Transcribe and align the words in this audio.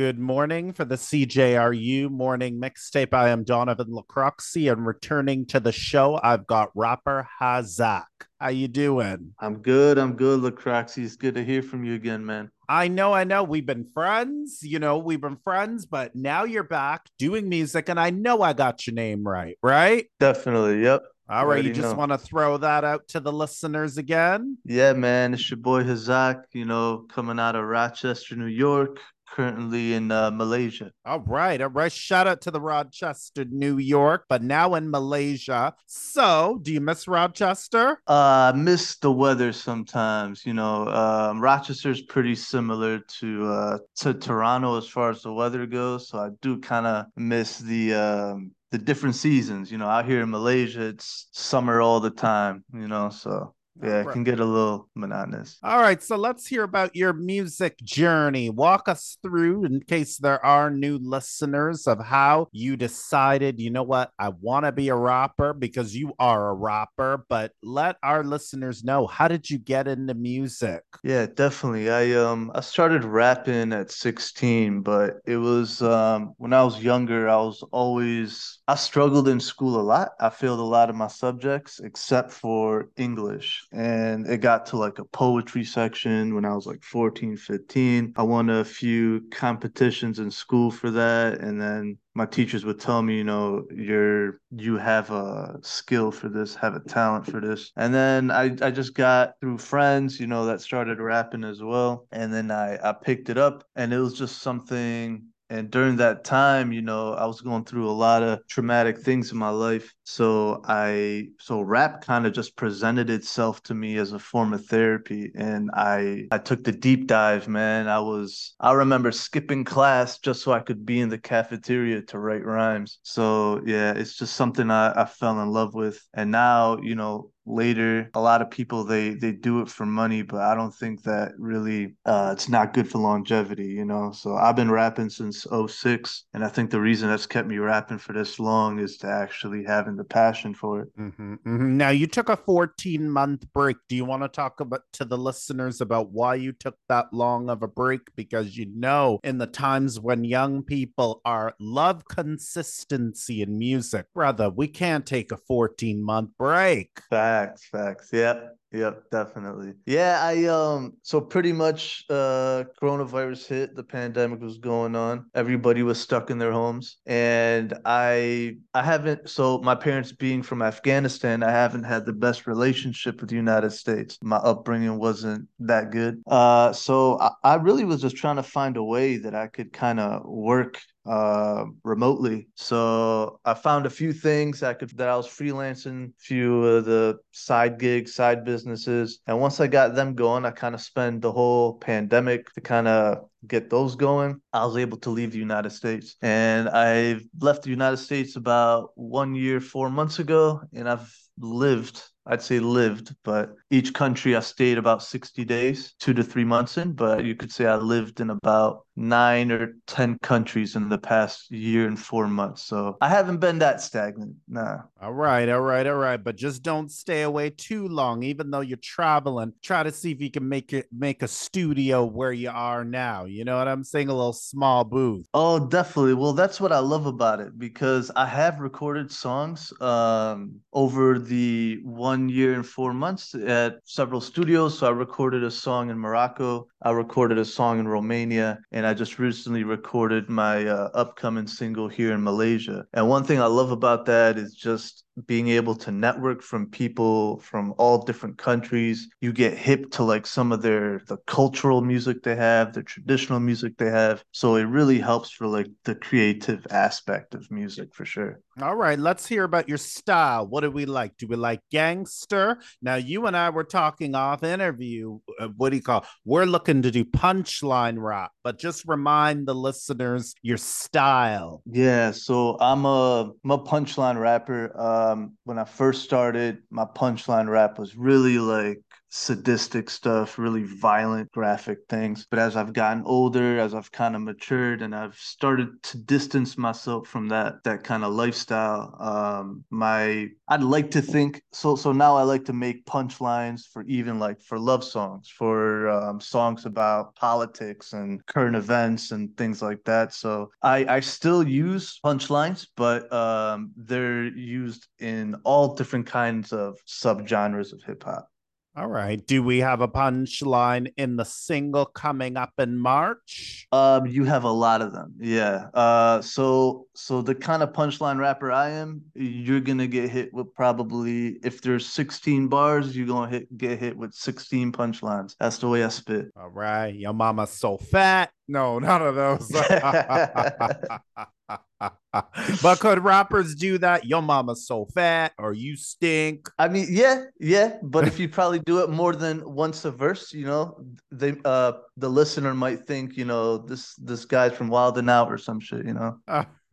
Good 0.00 0.18
morning 0.18 0.72
for 0.72 0.86
the 0.86 0.94
CJRU 0.94 2.08
morning 2.08 2.58
mixtape. 2.58 3.12
I 3.12 3.28
am 3.28 3.44
Donovan 3.44 3.88
Lacroxi, 3.88 4.72
and 4.72 4.86
returning 4.86 5.44
to 5.48 5.60
the 5.60 5.72
show, 5.72 6.18
I've 6.22 6.46
got 6.46 6.70
rapper 6.74 7.28
Hazok. 7.38 8.06
How 8.40 8.48
you 8.48 8.66
doing? 8.66 9.34
I'm 9.38 9.58
good. 9.58 9.98
I'm 9.98 10.14
good, 10.14 10.40
Lacroxi. 10.40 11.04
It's 11.04 11.16
good 11.16 11.34
to 11.34 11.44
hear 11.44 11.60
from 11.62 11.84
you 11.84 11.92
again, 11.96 12.24
man. 12.24 12.50
I 12.66 12.88
know, 12.88 13.12
I 13.12 13.24
know. 13.24 13.44
We've 13.44 13.66
been 13.66 13.84
friends, 13.92 14.60
you 14.62 14.78
know, 14.78 14.96
we've 14.96 15.20
been 15.20 15.36
friends, 15.44 15.84
but 15.84 16.16
now 16.16 16.44
you're 16.44 16.64
back 16.64 17.02
doing 17.18 17.50
music, 17.50 17.90
and 17.90 18.00
I 18.00 18.08
know 18.08 18.40
I 18.40 18.54
got 18.54 18.86
your 18.86 18.94
name 18.94 19.22
right, 19.22 19.58
right? 19.62 20.06
Definitely. 20.18 20.82
Yep. 20.82 21.02
All 21.28 21.46
right, 21.46 21.62
you 21.62 21.72
just 21.72 21.94
want 21.94 22.10
to 22.10 22.18
throw 22.18 22.56
that 22.56 22.82
out 22.82 23.06
to 23.08 23.20
the 23.20 23.32
listeners 23.32 23.98
again? 23.98 24.58
Yeah, 24.64 24.94
man. 24.94 25.32
It's 25.32 25.48
your 25.48 25.58
boy 25.58 25.84
Hazok, 25.84 26.42
you 26.52 26.64
know, 26.64 27.06
coming 27.08 27.38
out 27.38 27.54
of 27.54 27.64
Rochester, 27.66 28.34
New 28.34 28.46
York, 28.46 28.98
currently 29.30 29.94
in 29.94 30.10
uh, 30.10 30.30
Malaysia. 30.30 30.90
All 31.04 31.20
right. 31.20 31.60
All 31.60 31.68
right. 31.68 31.92
Shout 31.92 32.26
out 32.26 32.40
to 32.42 32.50
the 32.50 32.60
Rochester, 32.60 33.44
New 33.44 33.78
York, 33.78 34.24
but 34.28 34.42
now 34.42 34.74
in 34.74 34.90
Malaysia. 34.90 35.74
So, 35.86 36.58
do 36.62 36.72
you 36.72 36.80
miss 36.80 37.06
Rochester? 37.08 38.00
Uh, 38.06 38.52
I 38.54 38.56
miss 38.56 38.96
the 38.96 39.12
weather 39.12 39.52
sometimes. 39.52 40.44
You 40.44 40.54
know, 40.54 40.88
um, 40.88 41.40
Rochester 41.40 41.90
is 41.90 42.02
pretty 42.02 42.34
similar 42.34 42.98
to 43.20 43.46
uh, 43.46 43.78
to 43.96 44.14
Toronto 44.14 44.76
as 44.76 44.88
far 44.88 45.10
as 45.10 45.22
the 45.22 45.32
weather 45.32 45.66
goes. 45.66 46.08
So 46.08 46.18
I 46.18 46.30
do 46.42 46.58
kind 46.58 46.86
of 46.86 47.06
miss 47.16 47.58
the 47.58 47.94
um, 47.94 48.52
the 48.70 48.78
different 48.78 49.16
seasons. 49.16 49.70
You 49.70 49.78
know, 49.78 49.88
out 49.88 50.06
here 50.06 50.22
in 50.22 50.30
Malaysia, 50.30 50.82
it's 50.82 51.28
summer 51.32 51.80
all 51.80 52.00
the 52.00 52.10
time. 52.10 52.64
You 52.72 52.88
know, 52.88 53.10
so 53.10 53.54
yeah, 53.82 54.00
it 54.00 54.10
can 54.10 54.24
get 54.24 54.40
a 54.40 54.44
little 54.44 54.88
monotonous. 54.94 55.58
All 55.62 55.80
right, 55.80 56.02
so 56.02 56.16
let's 56.16 56.46
hear 56.46 56.64
about 56.64 56.94
your 56.94 57.12
music 57.12 57.78
journey. 57.78 58.50
Walk 58.50 58.88
us 58.88 59.18
through, 59.22 59.64
in 59.64 59.80
case 59.80 60.18
there 60.18 60.44
are 60.44 60.70
new 60.70 60.98
listeners, 60.98 61.86
of 61.86 62.04
how 62.04 62.48
you 62.52 62.76
decided, 62.76 63.60
you 63.60 63.70
know 63.70 63.82
what, 63.82 64.10
I 64.18 64.30
want 64.30 64.66
to 64.66 64.72
be 64.72 64.88
a 64.88 64.96
rapper 64.96 65.52
because 65.52 65.96
you 65.96 66.12
are 66.18 66.50
a 66.50 66.54
rapper, 66.54 67.24
but 67.28 67.52
let 67.62 67.96
our 68.02 68.24
listeners 68.24 68.84
know 68.84 69.06
how 69.06 69.28
did 69.28 69.48
you 69.48 69.58
get 69.58 69.88
into 69.88 70.14
music? 70.14 70.82
Yeah, 71.02 71.26
definitely. 71.26 71.90
I 71.90 72.12
um 72.12 72.50
I 72.54 72.60
started 72.60 73.04
rapping 73.04 73.72
at 73.72 73.90
16, 73.90 74.82
but 74.82 75.20
it 75.26 75.36
was 75.36 75.82
um 75.82 76.34
when 76.36 76.52
I 76.52 76.62
was 76.62 76.82
younger, 76.82 77.28
I 77.28 77.36
was 77.36 77.62
always 77.72 78.58
I 78.68 78.74
struggled 78.74 79.28
in 79.28 79.40
school 79.40 79.80
a 79.80 79.82
lot. 79.82 80.10
I 80.20 80.30
failed 80.30 80.60
a 80.60 80.62
lot 80.62 80.90
of 80.90 80.96
my 80.96 81.08
subjects 81.08 81.80
except 81.80 82.30
for 82.30 82.88
English 82.96 83.66
and 83.72 84.26
it 84.26 84.38
got 84.38 84.66
to 84.66 84.76
like 84.76 84.98
a 84.98 85.04
poetry 85.04 85.64
section 85.64 86.34
when 86.34 86.44
I 86.44 86.54
was 86.54 86.66
like 86.66 86.82
14, 86.82 87.36
15. 87.36 88.14
I 88.16 88.22
won 88.22 88.50
a 88.50 88.64
few 88.64 89.22
competitions 89.30 90.18
in 90.18 90.30
school 90.30 90.70
for 90.70 90.90
that. 90.90 91.40
And 91.40 91.60
then 91.60 91.98
my 92.14 92.26
teachers 92.26 92.64
would 92.64 92.80
tell 92.80 93.02
me, 93.02 93.16
you 93.18 93.24
know, 93.24 93.64
you're 93.70 94.40
you 94.50 94.76
have 94.76 95.10
a 95.10 95.58
skill 95.62 96.10
for 96.10 96.28
this, 96.28 96.54
have 96.56 96.74
a 96.74 96.80
talent 96.80 97.26
for 97.26 97.40
this. 97.40 97.70
And 97.76 97.94
then 97.94 98.30
I, 98.30 98.56
I 98.60 98.70
just 98.72 98.94
got 98.94 99.34
through 99.40 99.58
friends, 99.58 100.18
you 100.18 100.26
know, 100.26 100.46
that 100.46 100.60
started 100.60 100.98
rapping 100.98 101.44
as 101.44 101.62
well. 101.62 102.06
And 102.10 102.32
then 102.34 102.50
I, 102.50 102.78
I 102.82 102.92
picked 102.92 103.30
it 103.30 103.38
up 103.38 103.64
and 103.76 103.92
it 103.92 103.98
was 103.98 104.18
just 104.18 104.42
something 104.42 105.29
and 105.50 105.70
during 105.70 105.96
that 105.96 106.24
time 106.24 106.72
you 106.72 106.80
know 106.80 107.12
i 107.14 107.26
was 107.26 107.40
going 107.40 107.64
through 107.64 107.88
a 107.88 107.92
lot 108.06 108.22
of 108.22 108.38
traumatic 108.46 108.98
things 108.98 109.32
in 109.32 109.38
my 109.38 109.50
life. 109.50 109.92
So 110.04 110.62
i 110.64 111.26
so 111.38 111.60
rap 111.60 112.02
kind 112.02 112.26
of 112.26 112.32
just 112.32 112.56
presented 112.56 113.10
itself 113.10 113.62
to 113.64 113.74
me 113.74 113.96
as 113.96 114.12
a 114.12 114.18
form 114.18 114.52
of 114.52 114.64
therapy. 114.66 115.30
And 115.34 115.70
i 115.74 116.26
i 116.30 116.38
took 116.38 116.64
the 116.64 116.72
deep 116.72 117.06
dive 117.06 117.48
man. 117.48 117.88
I 117.88 118.00
was 118.00 118.54
i 118.60 118.72
remember 118.72 119.12
skipping 119.12 119.64
class 119.64 120.18
just 120.18 120.42
so 120.42 120.52
i 120.52 120.60
could 120.60 120.86
be 120.86 121.00
in 121.00 121.08
the 121.08 121.18
cafeteria 121.18 122.02
to 122.02 122.18
write 122.18 122.44
rhymes. 122.44 122.98
So 123.02 123.60
yeah 123.66 123.92
it's 123.92 124.16
just 124.16 124.34
something 124.34 124.70
i, 124.70 124.92
I 125.02 125.04
fell 125.04 125.40
in 125.40 125.50
love 125.50 125.74
with. 125.74 126.00
And 126.14 126.30
now 126.30 126.78
you 126.80 126.94
know 126.94 127.32
later 127.52 128.10
a 128.14 128.20
lot 128.20 128.42
of 128.42 128.50
people 128.50 128.84
they 128.84 129.10
they 129.10 129.32
do 129.32 129.60
it 129.60 129.68
for 129.68 129.86
money 129.86 130.22
but 130.22 130.40
i 130.40 130.54
don't 130.54 130.74
think 130.74 131.02
that 131.02 131.32
really 131.38 131.94
uh 132.06 132.30
it's 132.32 132.48
not 132.48 132.72
good 132.72 132.88
for 132.88 132.98
longevity 132.98 133.66
you 133.66 133.84
know? 133.84 134.10
So 134.12 134.36
i've 134.36 134.56
been 134.56 134.70
rapping 134.70 135.10
since 135.10 135.46
06 135.68 136.24
and 136.34 136.44
i 136.44 136.48
think 136.48 136.70
the 136.70 136.80
reason 136.80 137.08
that's 137.08 137.26
kept 137.26 137.48
me 137.48 137.58
rapping 137.58 137.98
for 137.98 138.12
this 138.12 138.38
long 138.38 138.78
is 138.78 138.96
to 138.98 139.06
actually 139.06 139.64
having 139.64 139.96
the 139.96 140.04
passion 140.04 140.54
for 140.54 140.80
it. 140.80 140.88
Mm-hmm, 140.98 141.34
mm-hmm. 141.34 141.76
now 141.76 141.90
you 141.90 142.06
took 142.06 142.28
a 142.28 142.36
14 142.36 143.08
month 143.08 143.44
break. 143.52 143.76
Do 143.88 143.96
you 143.96 144.04
want 144.04 144.22
to 144.22 144.28
talk 144.28 144.60
about 144.60 144.82
to 144.94 145.04
the 145.04 145.18
listeners 145.18 145.80
about 145.80 146.10
why 146.10 146.34
you 146.34 146.52
took 146.52 146.76
that 146.88 147.12
long 147.12 147.48
of 147.50 147.62
a 147.62 147.68
break? 147.68 148.00
Because 148.16 148.56
you 148.56 148.66
know 148.74 149.20
in 149.22 149.38
the 149.38 149.46
times 149.46 150.00
when 150.00 150.24
young 150.24 150.62
people 150.62 151.20
are 151.24 151.54
love 151.60 152.04
consistency 152.08 153.42
in 153.42 153.58
music. 153.58 154.06
Brother 154.14 154.50
we 154.50 154.68
can't 154.68 155.06
take 155.06 155.32
a 155.32 155.36
14 155.36 156.02
month 156.02 156.30
break 156.38 157.00
Facts, 157.40 157.64
facts. 157.64 158.10
Yep, 158.12 158.56
yep, 158.70 159.04
definitely. 159.10 159.72
Yeah, 159.86 160.18
I 160.22 160.44
um 160.44 160.92
so 161.02 161.22
pretty 161.22 161.52
much 161.54 162.04
uh 162.10 162.64
coronavirus 162.82 163.46
hit, 163.46 163.74
the 163.74 163.82
pandemic 163.82 164.40
was 164.40 164.58
going 164.58 164.94
on. 164.94 165.24
Everybody 165.34 165.82
was 165.82 165.98
stuck 165.98 166.28
in 166.28 166.36
their 166.36 166.52
homes 166.52 166.98
and 167.06 167.72
I 167.86 168.58
I 168.74 168.82
haven't 168.82 169.30
so 169.30 169.58
my 169.60 169.74
parents 169.74 170.12
being 170.12 170.42
from 170.42 170.60
Afghanistan, 170.60 171.42
I 171.42 171.50
haven't 171.50 171.84
had 171.84 172.04
the 172.04 172.12
best 172.12 172.46
relationship 172.46 173.22
with 173.22 173.30
the 173.30 173.36
United 173.36 173.70
States. 173.70 174.18
My 174.22 174.36
upbringing 174.36 174.98
wasn't 174.98 175.48
that 175.60 175.92
good. 175.92 176.20
Uh 176.26 176.74
so 176.74 177.18
I, 177.20 177.30
I 177.42 177.54
really 177.54 177.84
was 177.86 178.02
just 178.02 178.16
trying 178.16 178.36
to 178.36 178.42
find 178.42 178.76
a 178.76 178.84
way 178.84 179.16
that 179.16 179.34
I 179.34 179.46
could 179.46 179.72
kind 179.72 179.98
of 179.98 180.26
work 180.26 180.78
uh, 181.10 181.64
remotely. 181.82 182.46
So 182.54 183.40
I 183.44 183.54
found 183.54 183.84
a 183.84 183.90
few 183.90 184.12
things 184.12 184.62
I 184.62 184.74
could 184.74 184.96
that 184.96 185.08
I 185.08 185.16
was 185.16 185.26
freelancing, 185.26 186.12
few 186.18 186.64
of 186.64 186.84
the 186.84 187.18
side 187.32 187.80
gigs, 187.80 188.14
side 188.14 188.44
businesses, 188.44 189.18
and 189.26 189.40
once 189.40 189.58
I 189.58 189.66
got 189.66 189.96
them 189.96 190.14
going, 190.14 190.44
I 190.44 190.52
kind 190.52 190.72
of 190.72 190.80
spent 190.80 191.20
the 191.20 191.32
whole 191.32 191.74
pandemic 191.78 192.52
to 192.54 192.60
kind 192.60 192.86
of 192.86 193.24
get 193.48 193.70
those 193.70 193.96
going. 193.96 194.40
I 194.52 194.64
was 194.64 194.76
able 194.76 194.98
to 194.98 195.10
leave 195.10 195.32
the 195.32 195.38
United 195.38 195.70
States, 195.70 196.14
and 196.22 196.68
I 196.68 197.18
left 197.40 197.64
the 197.64 197.70
United 197.70 197.96
States 197.96 198.36
about 198.36 198.92
one 198.94 199.34
year, 199.34 199.60
four 199.60 199.90
months 199.90 200.20
ago, 200.20 200.60
and 200.72 200.88
I've 200.88 201.12
lived 201.40 202.00
I'd 202.26 202.42
say 202.42 202.60
lived, 202.60 203.14
but 203.24 203.54
each 203.70 203.94
country 203.94 204.36
I 204.36 204.40
stayed 204.40 204.78
about 204.78 205.02
60 205.02 205.44
days, 205.44 205.94
two 205.98 206.12
to 206.14 206.22
three 206.22 206.44
months 206.44 206.76
in. 206.76 206.92
But 206.92 207.24
you 207.24 207.34
could 207.34 207.50
say 207.50 207.66
I 207.66 207.76
lived 207.76 208.20
in 208.20 208.30
about 208.30 208.84
nine 208.96 209.50
or 209.50 209.76
10 209.86 210.18
countries 210.18 210.76
in 210.76 210.88
the 210.88 210.98
past 210.98 211.50
year 211.50 211.86
and 211.86 211.98
four 211.98 212.28
months. 212.28 212.62
So 212.62 212.98
I 213.00 213.08
haven't 213.08 213.38
been 213.38 213.58
that 213.60 213.80
stagnant. 213.80 214.34
Nah. 214.46 214.80
All 215.00 215.12
right. 215.12 215.48
All 215.48 215.60
right. 215.60 215.86
All 215.86 215.94
right. 215.94 216.22
But 216.22 216.36
just 216.36 216.62
don't 216.62 216.90
stay 216.90 217.22
away 217.22 217.50
too 217.50 217.88
long, 217.88 218.22
even 218.22 218.50
though 218.50 218.60
you're 218.60 218.78
traveling. 218.82 219.54
Try 219.62 219.82
to 219.82 219.92
see 219.92 220.12
if 220.12 220.20
you 220.20 220.30
can 220.30 220.48
make 220.48 220.72
it, 220.72 220.86
make 220.92 221.22
a 221.22 221.28
studio 221.28 222.04
where 222.04 222.32
you 222.32 222.50
are 222.50 222.84
now. 222.84 223.24
You 223.24 223.44
know 223.44 223.56
what 223.56 223.68
I'm 223.68 223.84
saying? 223.84 224.08
A 224.08 224.14
little 224.14 224.34
small 224.34 224.84
booth. 224.84 225.26
Oh, 225.32 225.66
definitely. 225.66 226.14
Well, 226.14 226.34
that's 226.34 226.60
what 226.60 226.72
I 226.72 226.80
love 226.80 227.06
about 227.06 227.40
it 227.40 227.58
because 227.58 228.10
I 228.14 228.26
have 228.26 228.60
recorded 228.60 229.10
songs 229.10 229.72
um, 229.80 230.60
over 230.72 231.18
the 231.18 231.80
one 231.82 232.09
one 232.10 232.28
year 232.28 232.54
and 232.54 232.66
four 232.66 232.92
months 232.92 233.34
at 233.34 233.72
several 233.84 234.20
studios. 234.20 234.78
So 234.78 234.88
I 234.88 234.90
recorded 234.90 235.42
a 235.44 235.50
song 235.50 235.90
in 235.90 235.98
Morocco, 236.06 236.66
I 236.82 236.90
recorded 236.90 237.38
a 237.38 237.44
song 237.44 237.78
in 237.78 237.86
Romania, 237.86 238.58
and 238.72 238.84
I 238.84 238.94
just 238.94 239.20
recently 239.20 239.62
recorded 239.62 240.28
my 240.28 240.66
uh, 240.66 240.90
upcoming 241.02 241.46
single 241.46 241.88
here 241.88 242.12
in 242.12 242.22
Malaysia. 242.24 242.78
And 242.94 243.08
one 243.08 243.24
thing 243.24 243.40
I 243.40 243.46
love 243.46 243.70
about 243.70 244.06
that 244.06 244.38
is 244.38 244.54
just 244.54 245.04
being 245.26 245.48
able 245.48 245.74
to 245.74 245.90
network 245.90 246.42
from 246.42 246.66
people 246.66 247.38
from 247.40 247.74
all 247.78 248.02
different 248.04 248.38
countries. 248.38 249.08
You 249.20 249.32
get 249.32 249.56
hip 249.56 249.90
to 249.92 250.02
like 250.02 250.26
some 250.26 250.52
of 250.52 250.62
their 250.62 251.00
the 251.06 251.16
cultural 251.26 251.80
music 251.80 252.22
they 252.22 252.36
have 252.36 252.72
the 252.72 252.82
traditional 252.82 253.40
music 253.40 253.76
they 253.76 253.90
have. 253.90 254.24
So 254.32 254.56
it 254.56 254.64
really 254.64 254.98
helps 254.98 255.30
for 255.30 255.46
like 255.46 255.68
the 255.84 255.94
creative 255.94 256.66
aspect 256.70 257.34
of 257.34 257.50
music 257.50 257.94
for 257.94 258.04
sure. 258.04 258.40
All 258.60 258.76
right 258.76 258.98
let's 258.98 259.26
hear 259.26 259.44
about 259.44 259.68
your 259.68 259.78
style. 259.78 260.46
What 260.46 260.60
do 260.62 260.70
we 260.70 260.86
like? 260.86 261.16
Do 261.16 261.26
we 261.26 261.36
like 261.36 261.60
gangster? 261.70 262.58
Now 262.82 262.96
you 262.96 263.26
and 263.26 263.36
i 263.36 263.50
were 263.50 263.64
talking 263.64 264.14
off 264.14 264.42
interview 264.42 265.18
uh, 265.38 265.48
what 265.56 265.70
do 265.70 265.76
you 265.76 265.82
call 265.82 266.04
we're 266.24 266.44
looking 266.44 266.82
to 266.82 266.90
do 266.90 267.04
punchline 267.04 267.96
rap 267.98 268.32
but 268.42 268.58
just 268.58 268.86
remind 268.86 269.46
the 269.46 269.54
listeners 269.54 270.34
your 270.42 270.56
style. 270.56 271.62
Yeah 271.66 272.10
so 272.12 272.56
i'm 272.60 272.84
a 272.84 273.30
i'm 273.44 273.50
a 273.50 273.58
punchline 273.58 274.18
rapper. 274.20 274.78
Um, 274.78 275.36
when 275.44 275.58
I 275.58 275.64
first 275.64 276.04
started, 276.04 276.58
my 276.70 276.84
punchline 276.84 277.48
rap 277.48 277.78
was 277.78 277.96
really 277.96 278.38
like 278.38 278.80
sadistic 279.10 279.90
stuff, 279.90 280.38
really 280.38 280.62
violent, 280.62 281.30
graphic 281.32 281.78
things. 281.88 282.26
But 282.30 282.38
as 282.38 282.56
I've 282.56 282.72
gotten 282.72 283.02
older, 283.04 283.58
as 283.58 283.74
I've 283.74 283.90
kind 283.92 284.14
of 284.14 284.22
matured, 284.22 284.82
and 284.82 284.94
I've 284.94 285.16
started 285.16 285.82
to 285.82 285.98
distance 285.98 286.56
myself 286.56 287.08
from 287.08 287.28
that 287.28 287.62
that 287.64 287.82
kind 287.84 288.04
of 288.04 288.12
lifestyle, 288.12 288.96
um, 289.00 289.64
my 289.70 290.28
I'd 290.48 290.62
like 290.62 290.92
to 290.92 291.02
think 291.02 291.42
so. 291.52 291.76
So 291.76 291.92
now 291.92 292.16
I 292.16 292.22
like 292.22 292.44
to 292.46 292.52
make 292.52 292.86
punchlines 292.86 293.62
for 293.72 293.82
even 293.82 294.18
like 294.18 294.40
for 294.40 294.58
love 294.58 294.84
songs, 294.84 295.28
for 295.28 295.88
um, 295.88 296.20
songs 296.20 296.64
about 296.64 297.16
politics 297.16 297.92
and 297.92 298.24
current 298.26 298.56
events 298.56 299.10
and 299.10 299.36
things 299.36 299.60
like 299.60 299.82
that. 299.84 300.14
So 300.14 300.50
I 300.62 300.86
I 300.86 301.00
still 301.00 301.46
use 301.46 301.98
punchlines, 302.04 302.66
but 302.76 303.12
um, 303.12 303.72
they're 303.76 304.24
used 304.24 304.86
in 305.00 305.34
all 305.44 305.74
different 305.74 306.06
kinds 306.06 306.52
of 306.52 306.78
subgenres 306.86 307.72
of 307.72 307.82
hip 307.82 308.04
hop. 308.04 308.29
All 308.76 308.86
right. 308.86 309.24
Do 309.26 309.42
we 309.42 309.58
have 309.58 309.80
a 309.80 309.88
punchline 309.88 310.92
in 310.96 311.16
the 311.16 311.24
single 311.24 311.86
coming 311.86 312.36
up 312.36 312.52
in 312.58 312.78
March? 312.78 313.66
Um, 313.72 314.06
you 314.06 314.24
have 314.24 314.44
a 314.44 314.50
lot 314.50 314.80
of 314.80 314.92
them. 314.92 315.14
Yeah. 315.18 315.66
Uh, 315.74 316.22
so 316.22 316.86
so 316.94 317.20
the 317.20 317.34
kind 317.34 317.64
of 317.64 317.72
punchline 317.72 318.18
rapper 318.18 318.52
I 318.52 318.70
am, 318.70 319.02
you're 319.14 319.60
gonna 319.60 319.88
get 319.88 320.08
hit 320.08 320.32
with 320.32 320.54
probably 320.54 321.38
if 321.42 321.60
there's 321.62 321.86
16 321.86 322.46
bars, 322.46 322.96
you're 322.96 323.08
gonna 323.08 323.30
hit 323.30 323.58
get 323.58 323.80
hit 323.80 323.96
with 323.96 324.14
16 324.14 324.70
punchlines. 324.70 325.34
That's 325.40 325.58
the 325.58 325.68
way 325.68 325.82
I 325.82 325.88
spit. 325.88 326.30
All 326.36 326.50
right. 326.50 326.94
Your 326.94 327.12
mama's 327.12 327.50
so 327.50 327.76
fat. 327.76 328.30
No, 328.46 328.78
none 328.78 329.02
of 329.02 329.16
those. 329.16 329.50
but 332.62 332.80
could 332.80 333.02
rappers 333.02 333.54
do 333.54 333.78
that? 333.78 334.04
Your 334.04 334.22
mama's 334.22 334.66
so 334.66 334.86
fat, 334.94 335.32
or 335.38 335.52
you 335.52 335.76
stink. 335.76 336.48
I 336.58 336.68
mean, 336.68 336.86
yeah, 336.90 337.24
yeah. 337.38 337.76
But 337.82 338.06
if 338.06 338.18
you 338.18 338.28
probably 338.28 338.60
do 338.60 338.80
it 338.80 338.90
more 338.90 339.14
than 339.14 339.42
once 339.44 339.84
a 339.84 339.90
verse, 339.90 340.32
you 340.32 340.46
know, 340.46 340.84
they 341.10 341.36
uh 341.44 341.72
the 341.96 342.08
listener 342.08 342.54
might 342.54 342.86
think, 342.86 343.16
you 343.16 343.24
know, 343.24 343.58
this 343.58 343.94
this 343.96 344.24
guy's 344.24 344.52
from 344.52 344.68
Wild 344.68 344.98
'N 344.98 345.08
Out 345.08 345.30
or 345.32 345.38
some 345.38 345.60
shit, 345.60 345.86
you 345.86 345.94
know. 345.94 346.18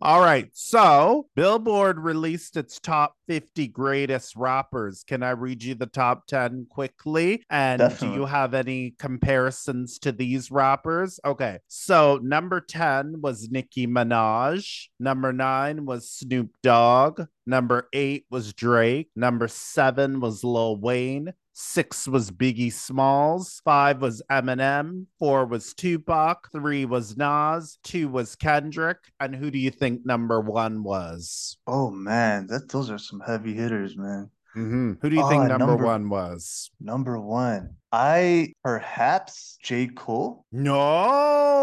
All 0.00 0.20
right. 0.20 0.48
So 0.52 1.26
Billboard 1.34 1.98
released 1.98 2.56
its 2.56 2.78
top 2.78 3.14
50 3.28 3.68
greatest 3.68 4.36
rappers. 4.36 5.04
Can 5.06 5.22
I 5.22 5.30
read 5.30 5.62
you 5.62 5.74
the 5.74 5.86
top 5.86 6.26
10 6.26 6.66
quickly? 6.70 7.42
And 7.50 7.80
Definitely. 7.80 8.08
do 8.08 8.14
you 8.14 8.26
have 8.26 8.54
any 8.54 8.94
comparisons 8.98 9.98
to 10.00 10.12
these 10.12 10.50
rappers? 10.50 11.18
Okay. 11.24 11.58
So 11.68 12.20
number 12.22 12.60
10 12.60 13.20
was 13.20 13.48
Nicki 13.50 13.86
Minaj. 13.86 14.86
Number 15.00 15.32
nine 15.32 15.84
was 15.84 16.10
Snoop 16.10 16.50
Dogg. 16.62 17.22
Number 17.46 17.88
eight 17.92 18.26
was 18.30 18.52
Drake. 18.52 19.10
Number 19.16 19.48
seven 19.48 20.20
was 20.20 20.44
Lil 20.44 20.76
Wayne. 20.76 21.32
Six 21.58 22.06
was 22.06 22.30
Biggie 22.30 22.70
Smalls. 22.70 23.62
Five 23.64 24.02
was 24.02 24.20
Eminem. 24.30 25.06
Four 25.18 25.46
was 25.46 25.72
Tupac. 25.72 26.50
Three 26.52 26.84
was 26.84 27.16
Nas. 27.16 27.78
Two 27.82 28.10
was 28.10 28.36
Kendrick. 28.36 28.98
And 29.20 29.34
who 29.34 29.50
do 29.50 29.56
you 29.56 29.70
think 29.70 30.04
number 30.04 30.38
one 30.42 30.82
was? 30.82 31.56
Oh 31.66 31.90
man, 31.90 32.46
that 32.48 32.68
those 32.68 32.90
are 32.90 32.98
some 32.98 33.20
heavy 33.20 33.54
hitters, 33.54 33.96
man. 33.96 34.30
Mm-hmm. 34.54 34.92
Who 35.00 35.08
do 35.08 35.16
you 35.16 35.22
oh, 35.22 35.28
think 35.30 35.44
number, 35.44 35.66
number 35.66 35.82
one 35.82 36.10
was? 36.10 36.70
Number 36.78 37.18
one. 37.18 37.76
I 37.90 38.52
perhaps 38.62 39.56
J. 39.62 39.86
Cole. 39.86 40.44
No, 40.52 41.54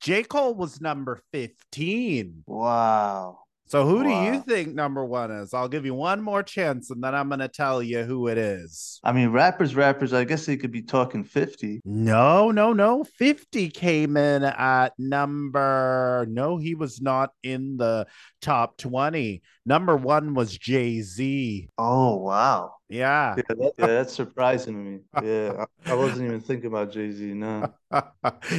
J. 0.00 0.22
Cole 0.22 0.54
was 0.54 0.80
number 0.80 1.20
15. 1.32 2.44
Wow. 2.46 3.40
So 3.68 3.86
who 3.86 4.02
do 4.02 4.08
you 4.08 4.40
think 4.40 4.74
number 4.74 5.04
one 5.04 5.30
is? 5.30 5.52
I'll 5.52 5.68
give 5.68 5.84
you 5.84 5.94
one 5.94 6.22
more 6.22 6.42
chance 6.42 6.90
and 6.90 7.02
then 7.04 7.14
I'm 7.14 7.28
gonna 7.28 7.48
tell 7.48 7.82
you 7.82 8.02
who 8.02 8.28
it 8.28 8.38
is. 8.38 8.98
I 9.04 9.12
mean, 9.12 9.28
rappers, 9.28 9.74
rappers, 9.74 10.14
I 10.14 10.24
guess 10.24 10.46
they 10.46 10.56
could 10.56 10.72
be 10.72 10.82
talking 10.82 11.22
50. 11.22 11.82
No, 11.84 12.50
no, 12.50 12.72
no. 12.72 13.04
50 13.04 13.68
came 13.70 14.16
in 14.16 14.42
at 14.42 14.94
number 14.98 16.26
no, 16.28 16.56
he 16.56 16.74
was 16.74 17.00
not 17.00 17.30
in 17.42 17.76
the 17.76 18.06
top 18.40 18.78
20. 18.78 19.42
Number 19.68 19.98
one 19.98 20.32
was 20.32 20.56
Jay-Z. 20.56 21.68
Oh 21.76 22.16
wow. 22.16 22.72
Yeah. 22.88 23.34
Yeah, 23.36 23.42
that, 23.48 23.72
yeah, 23.76 23.86
that's 23.86 24.14
surprising 24.14 24.72
to 24.72 24.80
me. 24.80 24.98
Yeah. 25.22 25.66
I, 25.84 25.92
I 25.92 25.94
wasn't 26.04 26.22
even 26.22 26.40
thinking 26.40 26.68
about 26.68 26.90
Jay-Z. 26.90 27.22
No. 27.34 27.70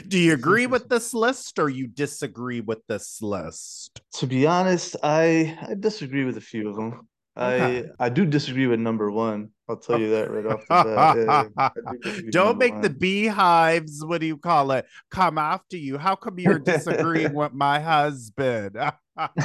Do 0.07 0.19
you 0.19 0.33
agree 0.33 0.67
with 0.67 0.87
this 0.93 1.15
list 1.15 1.57
or 1.57 1.67
you 1.67 1.87
disagree 1.87 2.61
with 2.61 2.85
this 2.85 3.23
list? 3.23 3.99
To 4.17 4.27
be 4.27 4.45
honest, 4.45 4.97
I 5.01 5.57
I 5.67 5.73
disagree 5.79 6.25
with 6.25 6.37
a 6.37 6.41
few 6.41 6.69
of 6.69 6.75
them. 6.75 7.07
Okay. 7.35 7.89
I 7.99 8.05
I 8.05 8.09
do 8.09 8.23
disagree 8.23 8.67
with 8.67 8.79
number 8.79 9.09
one. 9.09 9.49
I'll 9.69 9.77
tell 9.77 9.99
you 9.99 10.09
that 10.09 10.31
right 10.31 10.45
off 10.47 10.61
the 10.67 11.51
bat. 11.55 11.71
Yeah, 12.03 12.21
Don't 12.31 12.57
make 12.57 12.73
one. 12.73 12.81
the 12.81 12.89
beehives, 12.89 14.03
what 14.03 14.19
do 14.19 14.25
you 14.27 14.37
call 14.37 14.71
it, 14.71 14.85
come 15.11 15.37
after 15.37 15.77
you. 15.77 15.99
How 15.99 16.15
come 16.15 16.39
you're 16.39 16.59
disagreeing 16.73 17.33
with 17.33 17.53
my 17.53 17.79
husband? 17.79 18.75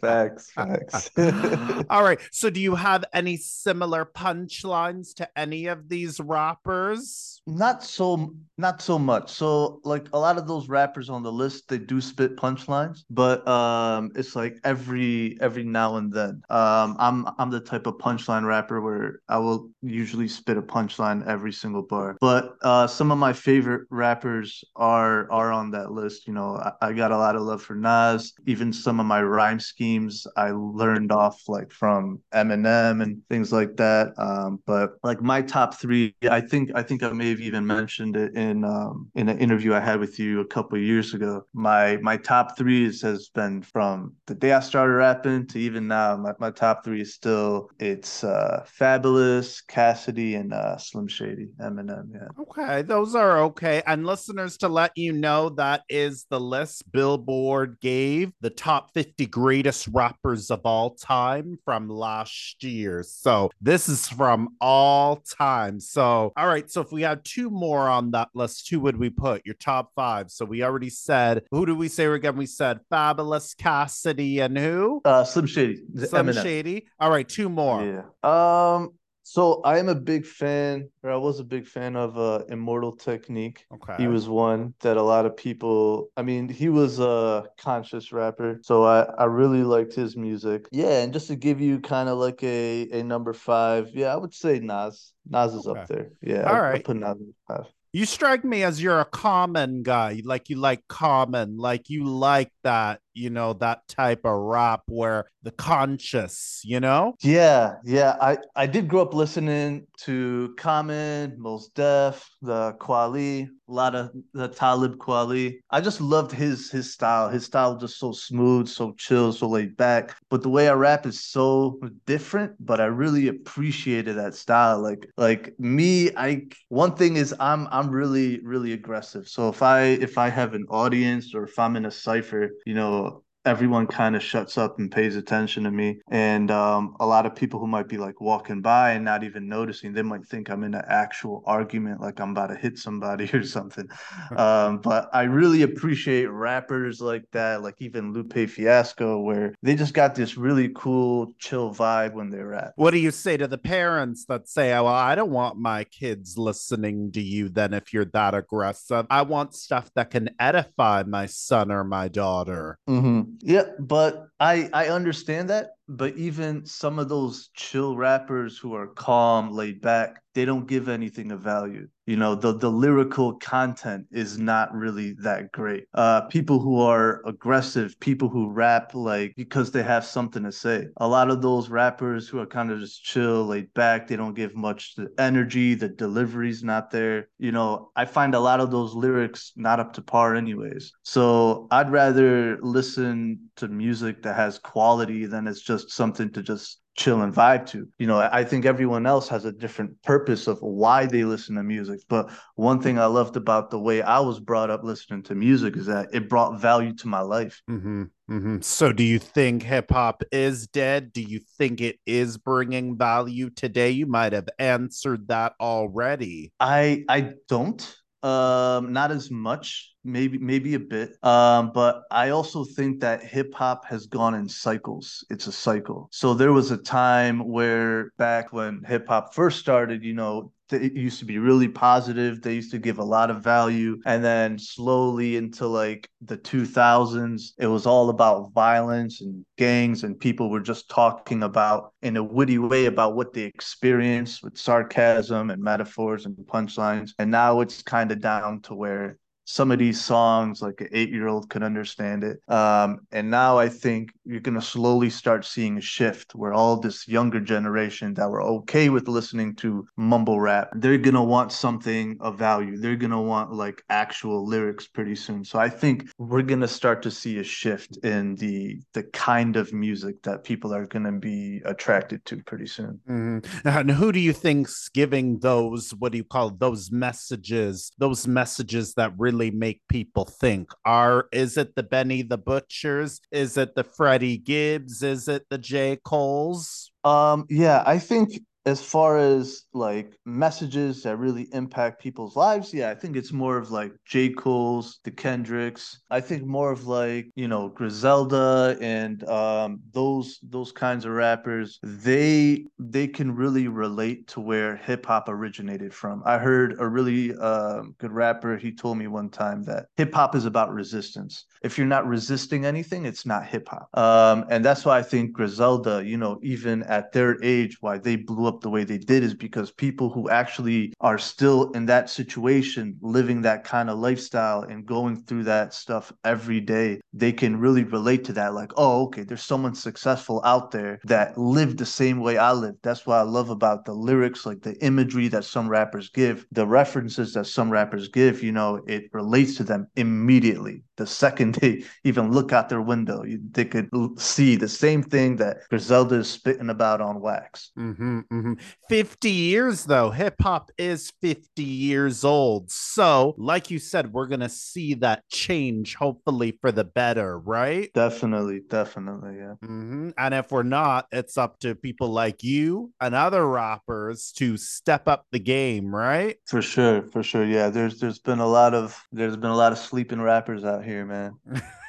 facts, 0.00 0.50
facts. 0.50 1.10
All 1.90 2.02
right. 2.02 2.18
So, 2.30 2.50
do 2.50 2.60
you 2.60 2.74
have 2.74 3.04
any 3.12 3.36
similar 3.36 4.04
punchlines 4.04 5.14
to 5.16 5.28
any 5.38 5.66
of 5.66 5.88
these 5.88 6.18
rappers? 6.20 7.42
Not 7.46 7.84
so, 7.84 8.34
not 8.58 8.80
so 8.80 8.98
much. 8.98 9.30
So, 9.30 9.80
like 9.84 10.08
a 10.12 10.18
lot 10.18 10.38
of 10.38 10.48
those 10.48 10.68
rappers 10.68 11.10
on 11.10 11.22
the 11.22 11.30
list, 11.32 11.68
they 11.68 11.78
do 11.78 12.00
spit 12.00 12.36
punchlines, 12.36 13.04
but 13.10 13.46
um, 13.46 14.10
it's 14.14 14.34
like 14.34 14.56
every 14.64 15.38
every 15.40 15.64
now 15.64 15.96
and 15.96 16.12
then. 16.12 16.42
Um, 16.48 16.96
I'm 16.98 17.26
I'm 17.38 17.50
the 17.50 17.60
type 17.60 17.86
of 17.86 17.98
punchline 18.16 18.46
rapper 18.46 18.80
where 18.80 19.20
I 19.28 19.38
will 19.38 19.70
usually 19.82 20.28
spit 20.28 20.56
a 20.56 20.62
punchline 20.62 21.26
every 21.26 21.52
single 21.52 21.82
bar. 21.82 22.16
But 22.20 22.56
uh, 22.62 22.86
some 22.86 23.10
of 23.10 23.18
my 23.18 23.32
favorite 23.32 23.86
rappers 23.90 24.64
are 24.76 25.30
are 25.30 25.52
on 25.52 25.70
that 25.72 25.92
list. 25.92 26.26
You 26.26 26.34
know, 26.34 26.56
I, 26.56 26.88
I 26.88 26.92
got 26.92 27.12
a 27.12 27.16
lot 27.16 27.36
of 27.36 27.42
love 27.42 27.62
for 27.62 27.74
Nas. 27.74 28.32
Even 28.46 28.72
some 28.72 29.00
of 29.00 29.06
my 29.06 29.22
rhyme 29.22 29.60
schemes 29.60 30.26
I 30.36 30.50
learned 30.50 31.12
off 31.12 31.42
like 31.48 31.70
from 31.70 32.20
Eminem 32.34 33.02
and 33.02 33.22
things 33.28 33.52
like 33.52 33.76
that. 33.76 34.12
Um, 34.18 34.60
but 34.66 34.92
like 35.02 35.20
my 35.20 35.42
top 35.42 35.74
three, 35.74 36.14
I 36.30 36.40
think 36.40 36.70
I 36.74 36.82
think 36.82 37.02
I 37.02 37.10
may 37.10 37.30
have 37.30 37.40
even 37.40 37.66
mentioned 37.66 38.16
it 38.16 38.34
in 38.34 38.64
um, 38.64 39.10
in 39.14 39.28
an 39.28 39.38
interview 39.38 39.74
I 39.74 39.80
had 39.80 40.00
with 40.00 40.18
you 40.18 40.40
a 40.40 40.46
couple 40.46 40.78
years 40.78 41.14
ago. 41.14 41.44
My 41.52 41.96
my 41.98 42.16
top 42.16 42.56
three 42.56 42.84
has 42.86 43.28
been 43.34 43.62
from 43.62 44.14
the 44.26 44.34
day 44.34 44.52
I 44.52 44.60
started 44.60 44.94
rapping 44.94 45.46
to 45.48 45.58
even 45.58 45.88
now. 45.88 46.16
My, 46.16 46.32
my 46.38 46.50
top 46.50 46.84
three 46.84 47.00
is 47.00 47.14
still 47.14 47.70
it's 47.78 48.05
uh, 48.24 48.64
Fabolous, 48.78 49.66
Cassidy, 49.66 50.34
and 50.34 50.52
uh, 50.52 50.76
Slim 50.76 51.08
Shady, 51.08 51.48
Eminem. 51.60 52.08
Yeah. 52.12 52.28
Okay, 52.40 52.82
those 52.82 53.14
are 53.14 53.38
okay. 53.42 53.82
And 53.86 54.06
listeners, 54.06 54.56
to 54.58 54.68
let 54.68 54.92
you 54.96 55.12
know, 55.12 55.50
that 55.50 55.82
is 55.88 56.26
the 56.30 56.40
list 56.40 56.90
Billboard 56.92 57.78
gave 57.80 58.32
the 58.40 58.50
top 58.50 58.92
50 58.94 59.26
greatest 59.26 59.88
rappers 59.88 60.50
of 60.50 60.60
all 60.64 60.90
time 60.90 61.58
from 61.64 61.88
last 61.88 62.62
year. 62.62 63.02
So 63.02 63.50
this 63.60 63.88
is 63.88 64.08
from 64.08 64.50
all 64.60 65.16
time. 65.16 65.80
So, 65.80 66.32
all 66.36 66.46
right. 66.46 66.70
So 66.70 66.80
if 66.80 66.92
we 66.92 67.02
had 67.02 67.24
two 67.24 67.50
more 67.50 67.88
on 67.88 68.10
that 68.12 68.28
list, 68.34 68.68
who 68.70 68.80
would 68.80 68.96
we 68.96 69.10
put? 69.10 69.44
Your 69.44 69.54
top 69.56 69.90
five. 69.94 70.30
So 70.30 70.44
we 70.44 70.62
already 70.62 70.90
said, 70.90 71.44
who 71.50 71.66
do 71.66 71.74
we 71.74 71.88
say 71.88 72.06
again? 72.06 72.36
We 72.36 72.46
said 72.46 72.80
Fabolous, 72.90 73.56
Cassidy 73.56 74.40
and 74.40 74.56
who? 74.56 75.00
Uh, 75.04 75.24
Slim 75.24 75.46
Shady. 75.46 75.82
Slim 75.96 76.26
Eminem. 76.26 76.42
Shady. 76.42 76.88
All 76.98 77.10
right. 77.10 77.28
Two 77.28 77.48
more. 77.48 77.84
Yeah. 77.84 77.95
Um, 78.22 78.92
so 79.28 79.60
I 79.62 79.78
am 79.78 79.88
a 79.88 79.94
big 79.94 80.24
fan, 80.24 80.88
or 81.02 81.10
I 81.10 81.16
was 81.16 81.40
a 81.40 81.44
big 81.44 81.66
fan 81.66 81.96
of 81.96 82.16
uh, 82.16 82.44
Immortal 82.48 82.92
Technique. 82.92 83.66
Okay. 83.74 83.96
He 83.98 84.06
was 84.06 84.28
one 84.28 84.72
that 84.82 84.96
a 84.96 85.02
lot 85.02 85.26
of 85.26 85.36
people. 85.36 86.10
I 86.16 86.22
mean, 86.22 86.48
he 86.48 86.68
was 86.68 87.00
a 87.00 87.44
conscious 87.58 88.12
rapper, 88.12 88.60
so 88.62 88.84
I 88.84 89.02
I 89.18 89.24
really 89.24 89.64
liked 89.64 89.94
his 89.94 90.16
music. 90.16 90.68
Yeah, 90.70 91.02
and 91.02 91.12
just 91.12 91.26
to 91.26 91.34
give 91.34 91.60
you 91.60 91.80
kind 91.80 92.08
of 92.08 92.18
like 92.18 92.40
a 92.44 92.88
a 92.92 93.02
number 93.02 93.32
five, 93.32 93.90
yeah, 93.94 94.14
I 94.14 94.16
would 94.16 94.32
say 94.32 94.60
Nas. 94.60 95.12
Nas 95.28 95.54
is 95.54 95.66
okay. 95.66 95.80
up 95.80 95.88
there. 95.88 96.10
Yeah. 96.22 96.42
All 96.42 96.54
I, 96.54 96.60
right. 96.60 96.74
I 96.76 96.82
put 96.82 96.96
Nas 96.96 97.18
in 97.18 97.34
five. 97.48 97.66
You 97.92 98.04
strike 98.04 98.44
me 98.44 98.62
as 98.62 98.80
you're 98.80 99.00
a 99.00 99.06
common 99.06 99.82
guy, 99.82 100.20
like 100.24 100.50
you 100.50 100.56
like 100.56 100.86
common, 100.86 101.56
like 101.56 101.88
you 101.88 102.04
like 102.04 102.52
that, 102.62 103.00
you 103.16 103.30
know, 103.30 103.54
that 103.54 103.88
type 103.88 104.20
of 104.24 104.38
rap 104.38 104.82
where 104.86 105.24
the 105.42 105.50
conscious, 105.52 106.60
you 106.64 106.80
know? 106.80 107.14
Yeah, 107.22 107.74
yeah. 107.84 108.16
I 108.20 108.38
I 108.54 108.66
did 108.66 108.88
grow 108.88 109.02
up 109.02 109.14
listening 109.14 109.86
to 110.00 110.54
Common, 110.58 111.36
Mos 111.38 111.68
Def, 111.68 112.28
the 112.42 112.74
Kweli, 112.80 113.48
a 113.68 113.72
lot 113.72 113.94
of 113.94 114.10
the 114.34 114.48
Talib 114.48 114.96
Kweli. 114.98 115.60
I 115.70 115.80
just 115.80 116.00
loved 116.00 116.32
his 116.32 116.70
his 116.70 116.92
style. 116.92 117.28
His 117.28 117.44
style 117.44 117.76
just 117.76 117.98
so 117.98 118.12
smooth, 118.12 118.68
so 118.68 118.92
chill, 118.98 119.32
so 119.32 119.48
laid 119.48 119.76
back. 119.76 120.16
But 120.30 120.42
the 120.42 120.48
way 120.48 120.68
I 120.68 120.74
rap 120.74 121.06
is 121.06 121.24
so 121.24 121.80
different. 122.06 122.54
But 122.60 122.80
I 122.80 122.86
really 122.86 123.28
appreciated 123.28 124.16
that 124.16 124.34
style. 124.34 124.80
Like 124.82 125.06
like 125.16 125.54
me, 125.58 126.10
I 126.16 126.46
one 126.68 126.94
thing 126.96 127.16
is 127.16 127.34
I'm 127.40 127.68
I'm 127.70 127.90
really 127.90 128.40
really 128.40 128.72
aggressive. 128.72 129.28
So 129.28 129.48
if 129.48 129.62
I 129.62 129.80
if 129.82 130.18
I 130.18 130.28
have 130.28 130.54
an 130.54 130.66
audience 130.70 131.34
or 131.34 131.44
if 131.44 131.58
I'm 131.58 131.76
in 131.76 131.86
a 131.86 131.90
cipher, 131.90 132.50
you 132.64 132.74
know, 132.74 133.05
everyone 133.46 133.86
kind 133.86 134.16
of 134.16 134.22
shuts 134.22 134.58
up 134.58 134.78
and 134.78 134.90
pays 134.90 135.16
attention 135.16 135.64
to 135.64 135.70
me. 135.70 136.00
And 136.10 136.50
um, 136.50 136.96
a 136.98 137.06
lot 137.06 137.26
of 137.26 137.34
people 137.34 137.60
who 137.60 137.68
might 137.68 137.88
be 137.88 137.96
like 137.96 138.20
walking 138.20 138.60
by 138.60 138.92
and 138.92 139.04
not 139.04 139.22
even 139.22 139.48
noticing, 139.48 139.92
they 139.92 140.02
might 140.02 140.26
think 140.26 140.50
I'm 140.50 140.64
in 140.64 140.74
an 140.74 140.84
actual 140.88 141.44
argument, 141.46 142.00
like 142.00 142.20
I'm 142.20 142.32
about 142.32 142.48
to 142.48 142.56
hit 142.56 142.76
somebody 142.76 143.30
or 143.32 143.44
something. 143.44 143.88
um, 144.36 144.78
but 144.78 145.08
I 145.12 145.22
really 145.22 145.62
appreciate 145.62 146.26
rappers 146.26 147.00
like 147.00 147.24
that, 147.32 147.62
like 147.62 147.76
even 147.78 148.12
Lupe 148.12 148.50
Fiasco, 148.50 149.20
where 149.20 149.54
they 149.62 149.76
just 149.76 149.94
got 149.94 150.14
this 150.16 150.36
really 150.36 150.72
cool, 150.74 151.32
chill 151.38 151.72
vibe 151.72 152.14
when 152.14 152.30
they 152.30 152.40
rap. 152.40 152.72
What 152.74 152.90
do 152.90 152.98
you 152.98 153.12
say 153.12 153.36
to 153.36 153.46
the 153.46 153.58
parents 153.58 154.24
that 154.26 154.48
say, 154.48 154.72
oh, 154.72 154.84
well, 154.84 154.94
I 154.94 155.14
don't 155.14 155.30
want 155.30 155.56
my 155.56 155.84
kids 155.84 156.36
listening 156.36 157.12
to 157.12 157.22
you 157.22 157.48
then 157.48 157.72
if 157.74 157.92
you're 157.92 158.04
that 158.06 158.34
aggressive? 158.34 159.06
I 159.08 159.22
want 159.22 159.54
stuff 159.54 159.90
that 159.94 160.10
can 160.10 160.30
edify 160.40 161.04
my 161.04 161.26
son 161.26 161.70
or 161.70 161.84
my 161.84 162.08
daughter. 162.08 162.78
Mm-hmm. 162.88 163.35
Yeah, 163.40 163.64
but 163.78 164.28
I 164.40 164.68
I 164.72 164.88
understand 164.88 165.50
that 165.50 165.75
but 165.88 166.16
even 166.16 166.64
some 166.66 166.98
of 166.98 167.08
those 167.08 167.50
chill 167.54 167.96
rappers 167.96 168.58
who 168.58 168.74
are 168.74 168.88
calm, 168.88 169.50
laid 169.50 169.80
back, 169.80 170.22
they 170.34 170.44
don't 170.44 170.66
give 170.66 170.88
anything 170.88 171.32
of 171.32 171.40
value. 171.40 171.88
You 172.06 172.16
know, 172.16 172.34
the 172.36 172.56
the 172.56 172.70
lyrical 172.70 173.34
content 173.34 174.06
is 174.12 174.38
not 174.38 174.72
really 174.72 175.14
that 175.22 175.50
great. 175.50 175.86
Uh, 175.94 176.20
people 176.22 176.60
who 176.60 176.80
are 176.80 177.22
aggressive, 177.26 177.98
people 177.98 178.28
who 178.28 178.50
rap 178.50 178.94
like 178.94 179.32
because 179.36 179.72
they 179.72 179.82
have 179.82 180.04
something 180.04 180.44
to 180.44 180.52
say. 180.52 180.86
A 180.98 181.08
lot 181.08 181.30
of 181.30 181.42
those 181.42 181.68
rappers 181.68 182.28
who 182.28 182.38
are 182.38 182.46
kind 182.46 182.70
of 182.70 182.78
just 182.78 183.02
chill, 183.02 183.46
laid 183.46 183.72
back, 183.74 184.06
they 184.06 184.14
don't 184.14 184.34
give 184.34 184.54
much 184.54 184.94
energy. 185.18 185.74
The 185.74 185.88
delivery's 185.88 186.62
not 186.62 186.90
there. 186.90 187.28
You 187.38 187.50
know, 187.50 187.90
I 187.96 188.04
find 188.04 188.34
a 188.34 188.40
lot 188.40 188.60
of 188.60 188.70
those 188.70 188.94
lyrics 188.94 189.52
not 189.56 189.80
up 189.80 189.94
to 189.94 190.02
par, 190.02 190.36
anyways. 190.36 190.92
So 191.02 191.66
I'd 191.70 191.90
rather 191.90 192.58
listen 192.60 193.50
to 193.56 193.68
music 193.68 194.22
that 194.22 194.36
has 194.36 194.58
quality 194.58 195.26
than 195.26 195.48
it's 195.48 195.62
just 195.62 195.75
just 195.76 195.92
something 195.92 196.30
to 196.32 196.42
just 196.42 196.80
chill 196.96 197.22
and 197.22 197.32
vibe 197.32 197.66
to. 197.66 197.88
You 197.98 198.06
know, 198.06 198.18
I 198.18 198.42
think 198.44 198.64
everyone 198.64 199.06
else 199.06 199.28
has 199.28 199.44
a 199.44 199.52
different 199.52 200.02
purpose 200.02 200.46
of 200.46 200.58
why 200.60 201.06
they 201.06 201.24
listen 201.24 201.56
to 201.56 201.62
music. 201.62 202.00
But 202.08 202.30
one 202.54 202.80
thing 202.80 202.98
I 202.98 203.06
loved 203.06 203.36
about 203.36 203.70
the 203.70 203.78
way 203.78 204.02
I 204.02 204.20
was 204.20 204.40
brought 204.40 204.70
up 204.70 204.82
listening 204.82 205.22
to 205.24 205.34
music 205.34 205.76
is 205.76 205.86
that 205.86 206.08
it 206.12 206.28
brought 206.28 206.60
value 206.60 206.94
to 206.94 207.08
my 207.08 207.20
life. 207.20 207.60
Mm-hmm, 207.70 208.02
mm-hmm. 208.30 208.60
So, 208.62 208.92
do 208.92 209.04
you 209.04 209.18
think 209.18 209.62
hip 209.62 209.90
hop 209.90 210.22
is 210.32 210.66
dead? 210.68 211.12
Do 211.12 211.20
you 211.20 211.40
think 211.58 211.80
it 211.80 211.98
is 212.06 212.38
bringing 212.38 212.96
value 212.96 213.50
today? 213.50 213.90
You 213.90 214.06
might 214.06 214.32
have 214.32 214.48
answered 214.58 215.28
that 215.28 215.52
already. 215.60 216.52
I 216.58 217.04
I 217.08 217.34
don't. 217.48 217.96
Um, 218.22 218.92
not 218.92 219.12
as 219.12 219.30
much 219.30 219.94
maybe 220.02 220.38
maybe 220.38 220.74
a 220.74 220.80
bit. 220.80 221.16
Um, 221.22 221.70
but 221.72 222.02
i 222.10 222.30
also 222.30 222.64
think 222.64 223.00
that 223.00 223.22
hip 223.22 223.52
hop 223.54 223.84
has 223.86 224.06
gone 224.06 224.34
in 224.34 224.48
cycles. 224.48 225.24
It's 225.30 225.46
a 225.46 225.52
cycle. 225.52 226.08
So 226.12 226.34
there 226.34 226.52
was 226.52 226.70
a 226.70 226.76
time 226.78 227.40
where 227.40 228.12
back 228.16 228.52
when 228.52 228.82
hip 228.84 229.06
hop 229.08 229.34
first 229.34 229.58
started 229.58 230.02
you 230.02 230.14
know 230.14 230.52
it 230.72 230.92
used 230.94 231.18
to 231.18 231.24
be 231.24 231.38
really 231.38 231.68
positive 231.68 232.42
they 232.42 232.54
used 232.54 232.70
to 232.70 232.78
give 232.78 232.98
a 232.98 233.04
lot 233.04 233.30
of 233.30 233.42
value 233.42 234.00
and 234.06 234.24
then 234.24 234.58
slowly 234.58 235.36
into 235.36 235.66
like 235.66 236.08
the 236.22 236.36
2000s 236.38 237.52
it 237.58 237.66
was 237.66 237.86
all 237.86 238.10
about 238.10 238.52
violence 238.52 239.20
and 239.20 239.44
gangs 239.56 240.04
and 240.04 240.18
people 240.18 240.50
were 240.50 240.60
just 240.60 240.88
talking 240.88 241.42
about 241.42 241.92
in 242.02 242.16
a 242.16 242.22
witty 242.22 242.58
way 242.58 242.86
about 242.86 243.14
what 243.14 243.32
they 243.32 243.42
experienced 243.42 244.42
with 244.42 244.58
sarcasm 244.58 245.50
and 245.50 245.62
metaphors 245.62 246.26
and 246.26 246.36
punchlines 246.46 247.12
and 247.18 247.30
now 247.30 247.60
it's 247.60 247.82
kind 247.82 248.10
of 248.10 248.20
down 248.20 248.60
to 248.60 248.74
where 248.74 249.18
some 249.46 249.70
of 249.70 249.78
these 249.78 250.02
songs 250.02 250.60
like 250.60 250.80
an 250.80 250.88
eight 250.92 251.10
year 251.10 251.28
old 251.28 251.48
could 251.48 251.62
understand 251.62 252.24
it. 252.24 252.38
Um, 252.48 253.00
and 253.12 253.30
now 253.30 253.58
i 253.58 253.68
think 253.68 254.10
you're 254.24 254.40
going 254.40 254.54
to 254.54 254.60
slowly 254.60 255.08
start 255.08 255.44
seeing 255.44 255.78
a 255.78 255.80
shift 255.80 256.34
where 256.34 256.52
all 256.52 256.76
this 256.78 257.06
younger 257.06 257.40
generation 257.40 258.12
that 258.14 258.28
were 258.28 258.42
okay 258.42 258.88
with 258.88 259.08
listening 259.08 259.54
to 259.54 259.86
mumble 259.96 260.40
rap 260.40 260.68
they're 260.74 260.98
going 260.98 261.14
to 261.14 261.22
want 261.22 261.52
something 261.52 262.16
of 262.20 262.38
value. 262.38 262.76
They're 262.76 262.96
going 262.96 263.10
to 263.12 263.18
want 263.18 263.52
like 263.52 263.82
actual 263.88 264.46
lyrics 264.46 264.86
pretty 264.86 265.14
soon. 265.14 265.44
So 265.44 265.58
i 265.58 265.68
think 265.68 266.08
we're 266.18 266.42
going 266.42 266.60
to 266.60 266.68
start 266.68 267.02
to 267.02 267.10
see 267.10 267.38
a 267.38 267.44
shift 267.44 267.98
in 267.98 268.34
the 268.36 268.80
the 268.92 269.04
kind 269.04 269.56
of 269.56 269.72
music 269.72 270.22
that 270.22 270.44
people 270.44 270.74
are 270.74 270.86
going 270.86 271.04
to 271.04 271.12
be 271.12 271.62
attracted 271.64 272.24
to 272.26 272.42
pretty 272.42 272.66
soon. 272.66 273.00
Mm-hmm. 273.08 273.68
and 273.68 273.90
who 273.90 274.12
do 274.12 274.18
you 274.18 274.32
think's 274.32 274.88
giving 274.88 275.38
those 275.38 275.94
what 275.94 276.12
do 276.12 276.18
you 276.18 276.24
call 276.24 276.50
those 276.50 276.90
messages 276.90 277.90
those 277.98 278.26
messages 278.26 278.94
that 278.94 279.12
really 279.16 279.35
really 279.36 279.50
make 279.50 279.80
people 279.88 280.24
think? 280.24 280.70
Are 280.84 281.28
is 281.32 281.56
it 281.56 281.74
the 281.74 281.82
Benny 281.82 282.22
the 282.22 282.38
Butchers? 282.38 283.20
Is 283.30 283.56
it 283.56 283.74
the 283.74 283.84
Freddie 283.84 284.38
Gibbs? 284.38 285.02
Is 285.02 285.28
it 285.28 285.46
the 285.50 285.58
J. 285.58 285.98
Coles? 286.04 286.90
Um, 287.04 287.46
yeah, 287.48 287.82
I 287.86 287.98
think 287.98 288.40
as 288.66 288.82
far 288.82 289.16
as 289.18 289.62
like 289.72 290.18
messages 290.24 291.04
that 291.04 291.16
really 291.16 291.46
impact 291.52 292.02
people's 292.02 292.34
lives, 292.34 292.74
yeah, 292.74 292.90
I 292.90 292.94
think 292.94 293.16
it's 293.16 293.32
more 293.32 293.56
of 293.56 293.70
like 293.70 293.92
J. 294.04 294.30
Cole's, 294.30 294.98
the 295.04 295.12
Kendricks. 295.12 296.00
I 296.10 296.20
think 296.20 296.44
more 296.44 296.72
of 296.72 296.86
like, 296.86 297.30
you 297.36 297.46
know, 297.46 297.68
Griselda 297.68 298.76
and 298.80 299.22
um 299.28 299.80
those 299.92 300.40
those 300.42 300.72
kinds 300.72 301.04
of 301.04 301.12
rappers, 301.12 301.78
they 301.82 302.66
they 302.78 303.06
can 303.06 303.34
really 303.34 303.68
relate 303.68 304.26
to 304.28 304.40
where 304.40 304.76
hip 304.76 305.06
hop 305.06 305.28
originated 305.28 305.94
from. 305.94 306.22
I 306.26 306.38
heard 306.38 306.74
a 306.80 306.88
really 306.88 307.34
um, 307.36 307.94
good 307.98 308.12
rapper, 308.12 308.56
he 308.56 308.72
told 308.72 308.98
me 308.98 309.06
one 309.06 309.30
time 309.30 309.62
that 309.64 309.86
hip 309.96 310.12
hop 310.12 310.34
is 310.34 310.44
about 310.44 310.72
resistance. 310.72 311.44
If 311.62 311.78
you're 311.78 311.86
not 311.86 312.06
resisting 312.06 312.64
anything, 312.64 313.06
it's 313.06 313.24
not 313.24 313.46
hip 313.46 313.68
hop. 313.68 313.88
Um, 313.96 314.44
and 314.50 314.64
that's 314.64 314.84
why 314.84 314.98
I 314.98 315.02
think 315.02 315.32
Griselda, 315.32 316.04
you 316.04 316.16
know, 316.16 316.40
even 316.42 316.82
at 316.84 317.12
their 317.12 317.42
age, 317.44 317.76
why 317.80 317.98
they 317.98 318.16
blew 318.16 318.46
up 318.46 318.55
the 318.60 318.70
way 318.70 318.84
they 318.84 318.98
did 318.98 319.22
is 319.22 319.34
because 319.34 319.70
people 319.70 320.10
who 320.10 320.28
actually 320.28 320.92
are 321.00 321.18
still 321.18 321.70
in 321.72 321.86
that 321.86 322.10
situation, 322.10 322.96
living 323.00 323.42
that 323.42 323.64
kind 323.64 323.90
of 323.90 323.98
lifestyle 323.98 324.62
and 324.62 324.86
going 324.86 325.16
through 325.16 325.44
that 325.44 325.74
stuff 325.74 326.12
every 326.24 326.60
day, 326.60 327.00
they 327.12 327.32
can 327.32 327.58
really 327.58 327.84
relate 327.84 328.24
to 328.24 328.32
that. 328.34 328.54
Like, 328.54 328.72
oh, 328.76 329.04
okay, 329.06 329.22
there's 329.22 329.42
someone 329.42 329.74
successful 329.74 330.40
out 330.44 330.70
there 330.70 330.98
that 331.04 331.36
lived 331.38 331.78
the 331.78 331.86
same 331.86 332.20
way 332.20 332.38
I 332.38 332.52
lived. 332.52 332.78
That's 332.82 333.06
what 333.06 333.18
I 333.18 333.22
love 333.22 333.50
about 333.50 333.84
the 333.84 333.94
lyrics, 333.94 334.46
like 334.46 334.62
the 334.62 334.76
imagery 334.84 335.28
that 335.28 335.44
some 335.44 335.68
rappers 335.68 336.08
give, 336.08 336.46
the 336.52 336.66
references 336.66 337.34
that 337.34 337.46
some 337.46 337.70
rappers 337.70 338.08
give, 338.08 338.42
you 338.42 338.52
know, 338.52 338.80
it 338.86 339.10
relates 339.12 339.56
to 339.56 339.64
them 339.64 339.86
immediately. 339.96 340.82
The 340.96 341.06
second 341.06 341.54
they 341.60 341.84
even 342.04 342.32
look 342.32 342.52
out 342.52 342.68
their 342.68 342.82
window, 342.82 343.22
they 343.50 343.64
could 343.64 343.90
see 344.18 344.56
the 344.56 344.68
same 344.68 345.02
thing 345.02 345.36
that 345.36 345.58
Griselda 345.68 346.16
is 346.16 346.30
spitting 346.30 346.70
about 346.70 347.00
on 347.00 347.20
wax. 347.20 347.70
Mm-hmm, 347.78 348.20
mm-hmm. 348.20 348.46
Mm-hmm. 348.46 348.62
50 348.88 349.30
years 349.30 349.84
though 349.84 350.10
hip 350.10 350.36
hop 350.40 350.70
is 350.78 351.12
50 351.20 351.62
years 351.62 352.24
old 352.24 352.70
so 352.70 353.34
like 353.38 353.70
you 353.70 353.78
said 353.78 354.12
we're 354.12 354.26
gonna 354.26 354.48
see 354.48 354.94
that 354.94 355.28
change 355.28 355.94
hopefully 355.94 356.56
for 356.60 356.70
the 356.70 356.84
better 356.84 357.38
right 357.38 357.92
definitely 357.94 358.60
definitely 358.68 359.36
yeah 359.36 359.54
mm-hmm. 359.64 360.10
and 360.16 360.34
if 360.34 360.50
we're 360.52 360.62
not 360.62 361.06
it's 361.10 361.36
up 361.36 361.58
to 361.58 361.74
people 361.74 362.08
like 362.08 362.44
you 362.44 362.92
and 363.00 363.14
other 363.14 363.46
rappers 363.46 364.32
to 364.32 364.56
step 364.56 365.08
up 365.08 365.26
the 365.32 365.40
game 365.40 365.94
right 365.94 366.36
for 366.46 366.62
sure 366.62 367.02
for 367.02 367.22
sure 367.22 367.44
yeah 367.44 367.68
there's 367.68 367.98
there's 367.98 368.20
been 368.20 368.38
a 368.38 368.46
lot 368.46 368.74
of 368.74 368.96
there's 369.12 369.36
been 369.36 369.50
a 369.50 369.56
lot 369.56 369.72
of 369.72 369.78
sleeping 369.78 370.20
rappers 370.20 370.64
out 370.64 370.84
here 370.84 370.85
man 370.86 371.32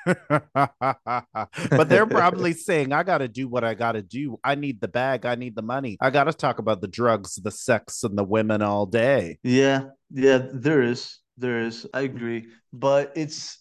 but 0.29 1.89
they're 1.89 2.05
probably 2.05 2.53
saying, 2.53 2.93
I 2.93 3.03
got 3.03 3.17
to 3.19 3.27
do 3.27 3.47
what 3.47 3.63
I 3.63 3.73
got 3.73 3.93
to 3.93 4.01
do. 4.01 4.39
I 4.43 4.55
need 4.55 4.79
the 4.79 4.87
bag. 4.87 5.25
I 5.25 5.35
need 5.35 5.55
the 5.55 5.61
money. 5.61 5.97
I 5.99 6.09
got 6.09 6.25
to 6.25 6.33
talk 6.33 6.59
about 6.59 6.81
the 6.81 6.87
drugs, 6.87 7.35
the 7.35 7.51
sex, 7.51 8.03
and 8.03 8.17
the 8.17 8.23
women 8.23 8.61
all 8.61 8.85
day. 8.85 9.39
Yeah. 9.43 9.85
Yeah. 10.09 10.39
There 10.53 10.81
is. 10.81 11.19
There 11.37 11.59
is. 11.59 11.85
I 11.93 12.01
agree 12.01 12.47
but 12.73 13.11
it's 13.15 13.59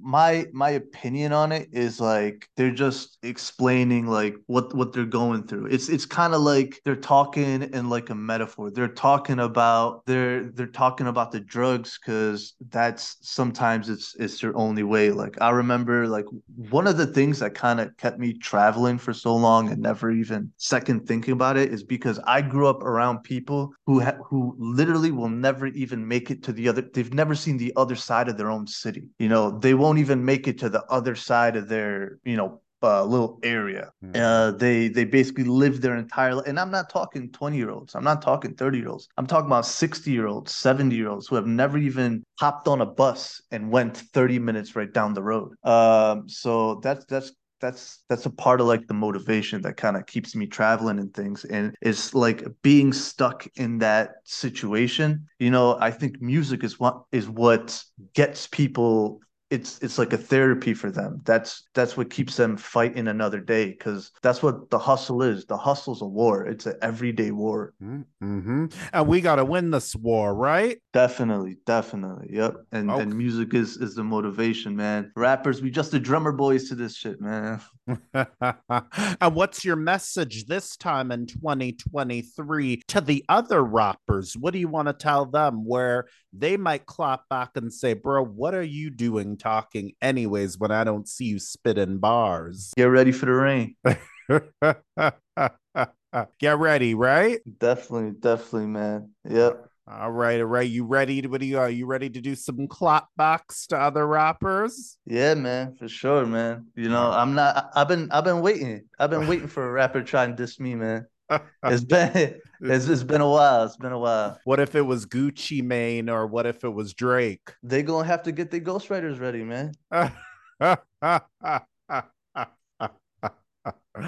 my 0.00 0.46
my 0.52 0.70
opinion 0.70 1.32
on 1.32 1.52
it 1.52 1.68
is 1.72 2.00
like 2.00 2.48
they're 2.56 2.70
just 2.70 3.18
explaining 3.22 4.06
like 4.06 4.36
what 4.46 4.74
what 4.74 4.92
they're 4.92 5.04
going 5.04 5.46
through. 5.46 5.66
It's 5.66 5.88
it's 5.88 6.06
kind 6.06 6.34
of 6.34 6.40
like 6.40 6.80
they're 6.84 6.96
talking 6.96 7.62
in 7.62 7.88
like 7.88 8.10
a 8.10 8.14
metaphor. 8.14 8.70
They're 8.70 8.88
talking 8.88 9.38
about 9.40 10.04
they're 10.06 10.44
they're 10.44 10.66
talking 10.66 11.06
about 11.06 11.32
the 11.32 11.40
drugs 11.40 11.98
because 11.98 12.54
that's 12.70 13.16
sometimes 13.22 13.88
it's 13.88 14.14
it's 14.18 14.40
their 14.40 14.56
only 14.56 14.82
way. 14.82 15.10
Like 15.10 15.36
i 15.40 15.50
remember 15.50 16.06
like 16.06 16.26
one 16.70 16.86
of 16.86 16.96
the 16.96 17.06
things 17.06 17.38
that 17.38 17.54
kind 17.54 17.80
of 17.80 17.96
kept 17.96 18.18
me 18.18 18.32
traveling 18.32 18.98
for 18.98 19.12
so 19.12 19.34
long 19.34 19.70
and 19.70 19.80
never 19.80 20.10
even 20.10 20.50
second 20.56 21.06
thinking 21.06 21.32
about 21.32 21.56
it 21.56 21.72
is 21.72 21.82
because 21.82 22.18
i 22.26 22.40
grew 22.40 22.66
up 22.66 22.82
around 22.82 23.22
people 23.22 23.72
who 23.86 24.00
ha- 24.00 24.18
who 24.24 24.54
literally 24.58 25.10
will 25.10 25.28
never 25.28 25.66
even 25.68 26.06
make 26.06 26.30
it 26.30 26.42
to 26.42 26.52
the 26.52 26.68
other 26.68 26.82
they've 26.82 27.14
never 27.14 27.34
seen 27.34 27.56
the 27.56 27.72
other 27.76 27.96
side 27.96 28.28
of 28.28 28.36
their 28.36 28.45
own 28.50 28.56
own 28.56 28.66
city. 28.66 29.08
You 29.18 29.28
know, 29.28 29.58
they 29.58 29.74
won't 29.74 29.98
even 29.98 30.24
make 30.24 30.48
it 30.48 30.58
to 30.58 30.68
the 30.68 30.84
other 30.84 31.14
side 31.14 31.56
of 31.56 31.68
their, 31.68 32.18
you 32.24 32.36
know, 32.36 32.60
uh, 32.82 33.04
little 33.04 33.38
area. 33.42 33.90
Mhm. 34.04 34.16
Uh, 34.16 34.50
they 34.56 34.88
they 34.88 35.04
basically 35.04 35.44
live 35.44 35.80
their 35.80 35.96
entire 35.96 36.34
life, 36.34 36.46
and 36.46 36.60
I'm 36.60 36.70
not 36.70 36.90
talking 36.90 37.32
20 37.32 37.56
year 37.56 37.70
olds. 37.70 37.94
I'm 37.94 38.04
not 38.04 38.22
talking 38.22 38.54
30 38.54 38.78
year 38.78 38.88
olds. 38.88 39.08
I'm 39.16 39.26
talking 39.26 39.46
about 39.46 39.66
60 39.66 40.10
year 40.12 40.26
olds, 40.26 40.54
70 40.54 40.94
year 40.94 41.08
olds 41.08 41.26
who 41.26 41.36
have 41.36 41.46
never 41.46 41.78
even 41.78 42.22
hopped 42.38 42.68
on 42.68 42.80
a 42.82 42.86
bus 42.86 43.40
and 43.50 43.70
went 43.70 43.96
30 43.96 44.38
minutes 44.38 44.76
right 44.76 44.92
down 44.92 45.14
the 45.14 45.22
road. 45.22 45.54
Um, 45.64 46.28
so 46.28 46.76
that's 46.76 47.04
that's 47.06 47.32
that's 47.60 48.02
that's 48.08 48.26
a 48.26 48.30
part 48.30 48.60
of 48.60 48.66
like 48.66 48.86
the 48.86 48.94
motivation 48.94 49.62
that 49.62 49.76
kind 49.76 49.96
of 49.96 50.06
keeps 50.06 50.34
me 50.34 50.46
traveling 50.46 50.98
and 50.98 51.14
things 51.14 51.44
and 51.44 51.74
it's 51.80 52.14
like 52.14 52.44
being 52.62 52.92
stuck 52.92 53.46
in 53.56 53.78
that 53.78 54.16
situation. 54.24 55.26
You 55.38 55.50
know 55.50 55.76
i 55.80 55.90
think 55.90 56.20
music 56.20 56.64
is 56.64 56.78
what 56.80 57.02
is 57.12 57.28
what 57.28 57.82
gets 58.14 58.46
people 58.46 59.20
it's 59.50 59.78
it's 59.78 59.96
like 59.98 60.12
a 60.12 60.18
therapy 60.18 60.74
for 60.74 60.90
them. 60.90 61.20
That's 61.24 61.68
that's 61.74 61.96
what 61.96 62.10
keeps 62.10 62.36
them 62.36 62.56
fighting 62.56 63.06
another 63.08 63.40
day 63.40 63.68
because 63.70 64.10
that's 64.22 64.42
what 64.42 64.70
the 64.70 64.78
hustle 64.78 65.22
is. 65.22 65.46
The 65.46 65.56
hustle's 65.56 66.02
a 66.02 66.06
war. 66.06 66.44
It's 66.46 66.66
an 66.66 66.74
everyday 66.82 67.30
war. 67.30 67.72
Mm-hmm. 67.82 68.66
And 68.92 69.06
we 69.06 69.20
got 69.20 69.36
to 69.36 69.44
win 69.44 69.70
this 69.70 69.94
war, 69.94 70.34
right? 70.34 70.78
definitely 70.92 71.58
definitely. 71.66 72.28
Yep. 72.30 72.56
And 72.72 72.90
Okay. 72.90 73.02
and 73.02 73.14
music 73.16 73.54
is 73.54 73.76
is 73.76 73.94
the 73.94 74.02
motivation 74.04 74.74
man. 74.74 75.12
Rappers 75.14 75.62
we 75.62 75.70
just 75.70 75.90
the 75.92 76.00
drummer 76.00 76.32
boys 76.32 76.68
to 76.70 76.74
this 76.74 76.96
shit 76.96 77.20
man 77.20 77.60
and 78.14 79.34
what's 79.34 79.64
your 79.64 79.76
message 79.76 80.46
this 80.46 80.76
time 80.76 81.12
in 81.12 81.26
2023 81.26 82.82
to 82.88 83.00
the 83.00 83.24
other 83.28 83.62
rappers? 83.62 84.36
What 84.36 84.52
do 84.52 84.58
you 84.58 84.68
want 84.68 84.88
to 84.88 84.92
tell 84.92 85.26
them 85.26 85.64
where 85.64 86.06
they 86.32 86.56
might 86.56 86.86
clap 86.86 87.28
back 87.28 87.50
and 87.54 87.72
say, 87.72 87.94
Bro, 87.94 88.26
what 88.26 88.54
are 88.54 88.62
you 88.62 88.90
doing 88.90 89.36
talking 89.36 89.92
anyways 90.02 90.58
when 90.58 90.70
I 90.70 90.84
don't 90.84 91.08
see 91.08 91.26
you 91.26 91.38
spitting 91.38 91.98
bars? 91.98 92.72
get 92.76 92.84
ready 92.84 93.12
for 93.12 93.26
the 93.26 93.32
rain 93.32 93.76
Get 96.38 96.58
ready, 96.58 96.94
right? 96.94 97.40
Definitely, 97.58 98.12
definitely, 98.18 98.68
man. 98.68 99.10
Yep. 99.28 99.68
All 99.88 100.10
right, 100.10 100.40
all 100.40 100.46
right. 100.46 100.68
You 100.68 100.84
ready 100.84 101.22
to 101.22 101.28
what 101.28 101.40
do 101.40 101.46
you 101.46 101.60
are 101.60 101.70
you 101.70 101.86
ready 101.86 102.10
to 102.10 102.20
do 102.20 102.34
some 102.34 102.66
clapbacks 102.66 103.68
to 103.68 103.76
other 103.76 104.04
rappers? 104.04 104.98
Yeah, 105.06 105.34
man, 105.34 105.76
for 105.76 105.88
sure, 105.88 106.26
man. 106.26 106.66
You 106.74 106.88
know, 106.88 107.12
I'm 107.12 107.36
not 107.36 107.70
I've 107.76 107.86
been 107.86 108.10
I've 108.10 108.24
been 108.24 108.40
waiting. 108.40 108.82
I've 108.98 109.10
been 109.10 109.28
waiting 109.28 109.46
for 109.46 109.68
a 109.68 109.70
rapper 109.70 110.00
to 110.00 110.04
try 110.04 110.24
and 110.24 110.36
diss 110.36 110.58
me, 110.58 110.74
man. 110.74 111.06
It's 111.64 111.84
been 111.84 112.40
it's, 112.60 112.88
it's 112.88 113.04
been 113.04 113.20
a 113.20 113.28
while. 113.28 113.64
It's 113.64 113.76
been 113.76 113.92
a 113.92 113.98
while. 113.98 114.40
what 114.44 114.58
if 114.58 114.74
it 114.74 114.82
was 114.82 115.06
Gucci 115.06 115.62
Mane 115.62 116.08
or 116.08 116.26
what 116.26 116.46
if 116.46 116.64
it 116.64 116.70
was 116.70 116.92
Drake? 116.92 117.52
They 117.62 117.84
gonna 117.84 118.08
have 118.08 118.24
to 118.24 118.32
get 118.32 118.50
their 118.50 118.60
ghostwriters 118.60 119.20
ready, 119.20 119.44
man. 119.44 119.72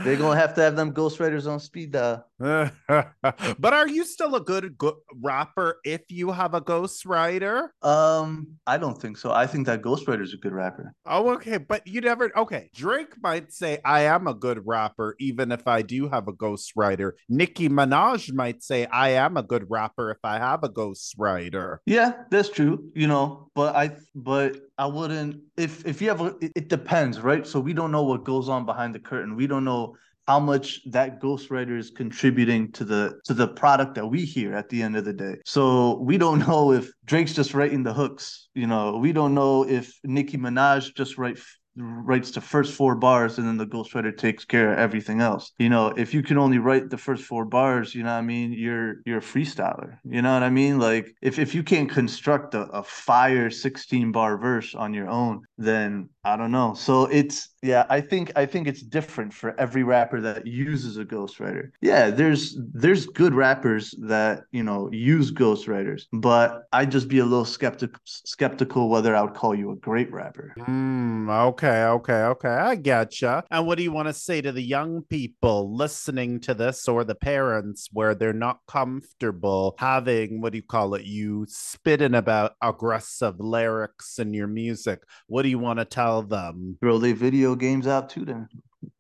They're 0.05 0.17
gonna 0.17 0.39
have 0.39 0.55
to 0.55 0.63
have 0.63 0.77
them 0.77 0.93
ghostwriters 0.93 1.51
on 1.51 1.61
speed 1.61 1.93
dial. 1.93 2.25
but 2.39 3.73
are 3.73 3.89
you 3.89 4.05
still 4.05 4.35
a 4.35 4.41
good 4.41 4.79
go- 4.79 4.99
rapper 5.21 5.79
if 5.85 6.03
you 6.11 6.31
have 6.31 6.55
a 6.55 6.61
ghostwriter? 6.61 7.69
Um, 7.83 8.59
I 8.67 8.79
don't 8.79 9.01
think 9.01 9.17
so. 9.17 9.33
I 9.33 9.47
think 9.47 9.67
that 9.67 9.83
ghostwriter's 9.83 10.29
is 10.29 10.35
a 10.35 10.37
good 10.37 10.53
rapper. 10.53 10.95
Oh, 11.07 11.31
okay. 11.35 11.59
But 11.59 11.87
you 11.87 12.01
never, 12.01 12.31
okay. 12.37 12.71
Drake 12.75 13.15
might 13.23 13.53
say, 13.53 13.79
I 13.85 14.03
am 14.03 14.27
a 14.27 14.35
good 14.35 14.63
rapper, 14.67 15.17
even 15.19 15.53
if 15.53 15.67
I 15.67 15.83
do 15.83 16.09
have 16.09 16.29
a 16.29 16.33
ghostwriter. 16.33 17.13
Nicki 17.29 17.69
Minaj 17.69 18.33
might 18.33 18.63
say, 18.63 18.87
I 18.87 19.11
am 19.11 19.37
a 19.37 19.43
good 19.43 19.67
rapper 19.69 20.11
if 20.11 20.19
I 20.23 20.39
have 20.39 20.65
a 20.65 20.69
ghostwriter. 20.69 21.79
Yeah, 21.87 22.13
that's 22.31 22.51
true. 22.51 22.91
You 22.95 23.07
know, 23.07 23.51
but 23.55 23.75
I 23.75 23.97
but 24.15 24.57
I 24.79 24.87
wouldn't 24.87 25.43
if 25.57 25.85
if 25.85 26.01
you 26.01 26.09
have 26.09 26.21
a 26.21 26.37
it, 26.41 26.69
depends, 26.69 27.21
right? 27.21 27.47
So 27.47 27.59
we 27.59 27.73
don't 27.73 27.91
know 27.91 28.05
what 28.05 28.25
goes 28.25 28.49
on 28.49 28.65
behind 28.65 28.95
the 28.95 29.01
curtain. 29.01 29.35
We 29.35 29.49
don't 29.49 29.65
know 29.65 29.97
how 30.29 30.39
much 30.39 30.81
that 30.91 31.21
ghostwriter 31.21 31.77
is 31.77 31.91
contributing 31.91 32.71
to 32.73 32.85
the 32.85 33.19
to 33.25 33.35
the 33.35 33.49
product 33.49 33.97
that 33.97 34.07
we 34.07 34.25
hear 34.25 34.55
at 34.55 34.69
the 34.69 34.83
end 34.83 34.97
of 34.97 35.05
the 35.05 35.13
day. 35.13 35.37
So 35.45 35.99
we 36.01 36.17
don't 36.17 36.47
know 36.47 36.73
if 36.73 36.91
Drake's 37.05 37.33
just 37.33 37.55
writing 37.55 37.83
the 37.83 37.93
hooks, 37.93 38.49
you 38.55 38.67
know. 38.67 38.99
We 38.99 39.13
don't 39.13 39.35
know 39.35 39.67
if 39.67 39.99
Nicki 40.05 40.39
Minaj 40.39 40.95
just 40.95 41.19
write 41.19 41.39
writes 41.79 42.31
the 42.31 42.41
first 42.41 42.75
four 42.75 42.95
bars 42.95 43.39
and 43.39 43.47
then 43.47 43.57
the 43.57 43.67
ghostwriter 43.67 44.17
takes 44.17 44.45
care 44.45 44.73
of 44.73 44.79
everything 44.79 45.21
else. 45.21 45.53
You 45.59 45.69
know, 45.69 45.89
if 45.97 46.13
you 46.13 46.23
can 46.23 46.39
only 46.39 46.59
write 46.59 46.91
the 46.91 46.99
first 46.99 47.25
four 47.25 47.45
bars, 47.45 47.95
you 47.95 48.03
know 48.03 48.13
what 48.13 48.19
I 48.19 48.23
mean, 48.23 48.53
you're 48.53 48.97
you're 49.07 49.19
a 49.19 49.23
freestyler. 49.23 49.99
You 50.05 50.23
know 50.23 50.33
what 50.35 50.43
I 50.43 50.51
mean? 50.51 50.79
Like 50.79 51.15
if 51.23 51.39
if 51.39 51.55
you 51.55 51.63
can't 51.63 51.91
construct 51.91 52.55
a, 52.55 52.63
a 52.63 52.83
fire 52.83 53.51
16 53.51 54.13
bar 54.13 54.39
verse 54.39 54.75
on 54.75 54.95
your 54.95 55.09
own, 55.09 55.43
then 55.59 56.09
I 56.25 56.37
don't 56.37 56.53
know. 56.53 56.75
So 56.75 57.05
it's 57.07 57.51
yeah, 57.63 57.85
I 57.91 58.01
think 58.01 58.31
I 58.37 58.47
think 58.47 58.69
it's 58.69 58.83
different 58.83 59.33
for 59.33 59.59
every 59.59 59.83
rapper 59.83 60.21
that 60.21 60.47
uses 60.47 60.97
a 60.97 61.05
ghostwriter. 61.05 61.71
Yeah, 61.81 62.11
there's 62.11 62.57
there's 62.73 63.07
good 63.07 63.35
rappers 63.35 63.95
that, 64.03 64.45
you 64.53 64.63
know, 64.63 64.89
use 64.93 65.33
ghostwriters, 65.33 66.05
but 66.13 66.63
I'd 66.73 66.93
just 66.93 67.09
be 67.09 67.19
a 67.19 67.25
little 67.25 67.45
skeptical 67.45 68.01
skeptical 68.05 68.89
whether 68.89 69.17
I 69.17 69.23
would 69.23 69.35
call 69.35 69.55
you 69.55 69.73
a 69.73 69.77
great 69.77 70.13
rapper. 70.13 70.55
Hmm. 70.57 71.29
okay, 71.29 71.85
okay, 71.85 72.23
okay. 72.25 72.49
I 72.49 72.77
gotcha. 72.77 73.43
And 73.51 73.67
what 73.67 73.77
do 73.77 73.83
you 73.83 73.93
want 73.93 74.09
to 74.09 74.15
say 74.15 74.41
to 74.41 74.53
the 74.53 74.63
young 74.63 75.03
people 75.03 75.75
listening 75.75 76.41
to 76.41 76.55
this 76.55 76.87
or 76.87 77.03
the 77.03 77.15
parents 77.15 77.89
where 77.93 78.15
they're 78.15 78.33
not 78.33 78.61
comfortable 78.69 79.75
having, 79.79 80.41
what 80.41 80.53
do 80.53 80.59
you 80.59 80.63
call 80.63 80.95
it, 80.95 81.05
you 81.05 81.47
spitting 81.49 82.15
about 82.15 82.53
aggressive 82.63 83.41
lyrics 83.41 84.19
in 84.19 84.33
your 84.33 84.47
music? 84.47 85.03
What 85.27 85.43
do 85.43 85.48
you 85.49 85.59
want 85.59 85.79
to 85.79 85.85
tell 85.85 86.23
them? 86.23 86.77
Throw 86.81 86.99
they 86.99 87.13
video 87.13 87.55
games 87.55 87.87
out 87.87 88.11
too 88.11 88.25
then. 88.25 88.49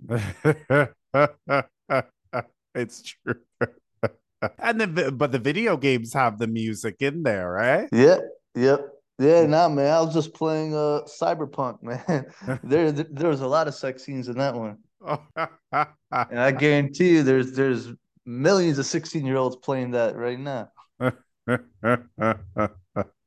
it's 2.74 3.02
true. 3.02 3.40
and 4.58 4.80
the 4.80 5.12
but 5.12 5.32
the 5.32 5.38
video 5.38 5.76
games 5.76 6.12
have 6.12 6.38
the 6.38 6.46
music 6.46 6.96
in 7.00 7.22
there, 7.22 7.50
right? 7.50 7.88
Yep, 7.92 8.20
yep. 8.54 8.92
Yeah, 9.18 9.46
nah, 9.46 9.68
man. 9.68 9.92
I 9.92 10.00
was 10.00 10.14
just 10.14 10.32
playing 10.32 10.74
uh 10.74 11.02
Cyberpunk, 11.06 11.82
man. 11.82 12.26
there, 12.62 12.92
there 12.92 13.06
there's 13.10 13.40
a 13.40 13.48
lot 13.48 13.68
of 13.68 13.74
sex 13.74 14.04
scenes 14.04 14.28
in 14.28 14.38
that 14.38 14.54
one. 14.54 14.78
And 16.10 16.40
I 16.40 16.52
guarantee 16.52 17.14
you 17.14 17.22
there's 17.22 17.52
there's 17.52 17.88
millions 18.26 18.78
of 18.78 18.86
16 18.86 19.24
year 19.24 19.36
olds 19.36 19.56
playing 19.56 19.92
that 19.92 20.16
right 20.16 20.38
now. 20.38 20.70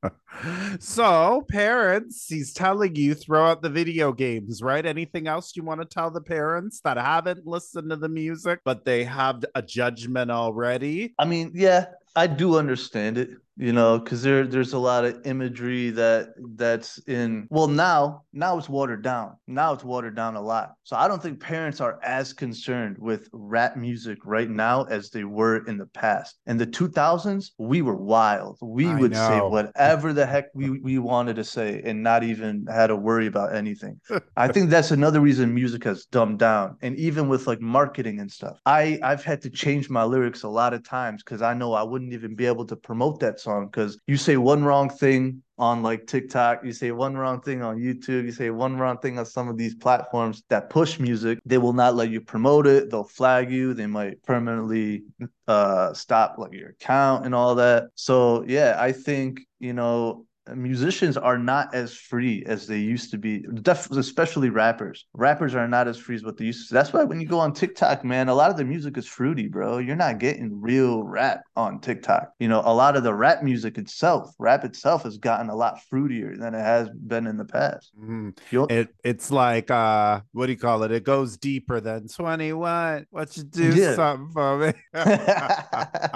so, 0.80 1.46
parents, 1.50 2.26
he's 2.28 2.54
telling 2.54 2.96
you 2.96 3.14
throw 3.14 3.46
out 3.46 3.62
the 3.62 3.70
video 3.70 4.12
games, 4.12 4.62
right? 4.62 4.86
Anything 4.86 5.28
else 5.28 5.56
you 5.56 5.64
want 5.64 5.82
to 5.82 5.86
tell 5.86 6.12
the 6.12 6.22
parents 6.22 6.82
that 6.82 6.98
haven't 6.98 7.46
listened 7.46 7.90
to 7.90 7.96
the 7.96 8.10
music, 8.10 8.60
but 8.66 8.86
they 8.86 9.04
have 9.04 9.44
a 9.56 9.62
judgment 9.62 10.32
already? 10.32 11.14
I 11.20 11.26
mean, 11.26 11.52
yeah, 11.54 11.86
I 12.16 12.28
do 12.28 12.58
understand 12.58 13.18
it, 13.18 13.30
you 13.58 13.74
know, 13.74 14.00
because 14.00 14.24
there 14.24 14.48
there's 14.48 14.74
a 14.74 14.80
lot 14.80 15.06
of 15.06 15.26
imagery 15.26 15.90
that 15.92 16.30
that's 16.56 16.98
in 17.08 17.48
well 17.50 17.68
now 17.68 18.24
now 18.34 18.58
it's 18.58 18.70
watered 18.70 19.04
down. 19.04 19.36
Now 19.48 19.74
it's 19.74 19.84
watered 19.84 20.16
down 20.16 20.36
a 20.36 20.42
lot. 20.42 20.74
So 20.84 20.96
I 20.96 21.08
don't 21.08 21.22
think 21.22 21.40
parents 21.40 21.82
are 21.82 22.00
as 22.02 22.34
concerned 22.34 22.98
with 22.98 23.30
rap 23.34 23.76
music 23.76 24.20
right 24.26 24.50
now 24.50 24.84
as 24.84 25.10
they 25.10 25.26
were 25.26 25.66
in 25.68 25.78
the 25.78 25.86
past. 25.88 26.38
In 26.46 26.58
the 26.58 26.68
2000s, 26.68 27.52
we 27.58 27.82
were 27.82 27.96
wild. 27.96 28.58
We 28.62 28.88
I 28.88 28.96
would 28.96 29.16
say 29.16 29.40
whatever 29.40 30.14
the 30.14 30.26
heck 30.26 30.46
we, 30.54 30.70
we 30.70 30.98
wanted 30.98 31.36
to 31.36 31.44
say 31.44 31.82
and 31.84 32.02
not 32.02 32.24
even 32.24 32.66
had 32.72 32.88
to 32.88 32.96
worry 32.96 33.28
about 33.28 33.54
anything. 33.54 34.00
I 34.38 34.48
think 34.48 34.70
that's 34.70 34.92
another 34.92 35.20
reason 35.20 35.54
music 35.54 35.84
has 35.84 36.06
dumbed 36.06 36.40
down. 36.40 36.78
And 36.82 36.96
even 36.98 37.28
with 37.28 37.48
like 37.48 37.62
marketing 37.62 38.20
and 38.20 38.32
stuff, 38.32 38.60
I 38.66 39.00
I've 39.04 39.24
had 39.24 39.42
to 39.42 39.50
change 39.50 39.90
my 39.90 40.04
lyrics 40.04 40.44
a 40.44 40.50
lot 40.50 40.74
of 40.74 40.84
times 40.84 41.22
because 41.24 41.42
I 41.42 41.54
know 41.54 41.74
I 41.74 41.84
wouldn't 41.84 42.14
even 42.14 42.36
be 42.36 42.46
able 42.46 42.66
to 42.68 42.76
promote 42.76 43.20
that 43.20 43.41
song 43.42 43.66
because 43.66 44.00
you 44.08 44.18
say 44.18 44.38
one 44.38 44.64
wrong 44.64 44.90
thing 44.90 45.42
on 45.58 45.84
like 45.84 46.08
TikTok, 46.08 46.66
you 46.66 46.72
say 46.74 46.92
one 46.92 47.16
wrong 47.16 47.42
thing 47.42 47.62
on 47.62 47.78
YouTube, 47.78 48.26
you 48.26 48.32
say 48.32 48.50
one 48.50 48.78
wrong 48.78 48.98
thing 48.98 49.20
on 49.20 49.26
some 49.26 49.48
of 49.48 49.58
these 49.58 49.76
platforms 49.76 50.44
that 50.50 50.70
push 50.70 51.00
music, 51.00 51.40
they 51.46 51.58
will 51.58 51.74
not 51.74 51.96
let 51.96 52.10
you 52.10 52.22
promote 52.22 52.66
it. 52.66 52.90
They'll 52.90 53.04
flag 53.04 53.52
you. 53.52 53.74
They 53.74 53.86
might 53.88 54.24
permanently 54.24 55.04
uh 55.48 55.94
stop 55.94 56.38
like 56.38 56.54
your 56.54 56.70
account 56.70 57.26
and 57.26 57.36
all 57.36 57.56
that. 57.56 57.90
So 57.96 58.44
yeah, 58.48 58.76
I 58.80 58.92
think, 58.92 59.42
you 59.60 59.74
know, 59.74 60.26
musicians 60.56 61.18
are 61.18 61.38
not 61.38 61.74
as 61.74 61.94
free 61.96 62.44
as 62.46 62.68
they 62.68 62.80
used 62.80 63.12
to 63.12 63.18
be 63.18 63.46
def- 63.62 63.90
especially 63.92 64.50
rappers 64.50 65.06
rappers 65.14 65.56
are 65.56 65.68
not 65.68 65.88
as 65.88 65.98
free 65.98 66.16
as 66.16 66.24
what 66.24 66.38
they 66.38 66.46
used 66.46 66.68
to 66.68 66.74
that's 66.74 66.92
why 66.94 67.04
when 67.04 67.20
you 67.22 67.28
go 67.28 67.40
on 67.40 67.54
tiktok 67.54 68.04
man 68.04 68.28
a 68.30 68.34
lot 68.34 68.50
of 68.52 68.58
the 68.58 68.66
music 68.66 68.98
is 68.98 69.08
fruity 69.08 69.48
bro 69.48 69.78
you're 69.78 69.96
not 69.96 70.20
getting 70.20 70.60
real 70.62 71.04
rap 71.04 71.42
on 71.56 71.80
tiktok 71.80 72.32
you 72.40 72.48
know 72.48 72.62
a 72.66 72.74
lot 72.74 72.96
of 72.96 73.04
the 73.04 73.14
rap 73.14 73.44
music 73.44 73.78
itself 73.78 74.34
rap 74.40 74.64
itself 74.66 75.04
has 75.04 75.18
gotten 75.18 75.50
a 75.50 75.56
lot 75.56 75.80
fruitier 75.92 76.38
than 76.40 76.54
it 76.54 76.60
has 76.62 76.90
been 76.90 77.28
in 77.28 77.38
the 77.38 77.46
past 77.46 77.92
Mhm. 78.00 78.38
It 78.70 78.90
it's 79.04 79.32
like 79.32 79.70
uh 79.72 80.22
what 80.32 80.46
do 80.48 80.52
you 80.54 80.58
call 80.58 80.84
it? 80.84 80.92
It 80.92 81.04
goes 81.04 81.38
deeper 81.38 81.80
than 81.80 82.08
21. 82.08 83.06
What 83.10 83.36
you 83.38 83.44
do 83.44 83.76
Yeah. 83.76 83.96
something 83.96 84.30
for 84.34 84.58
me. 84.58 84.74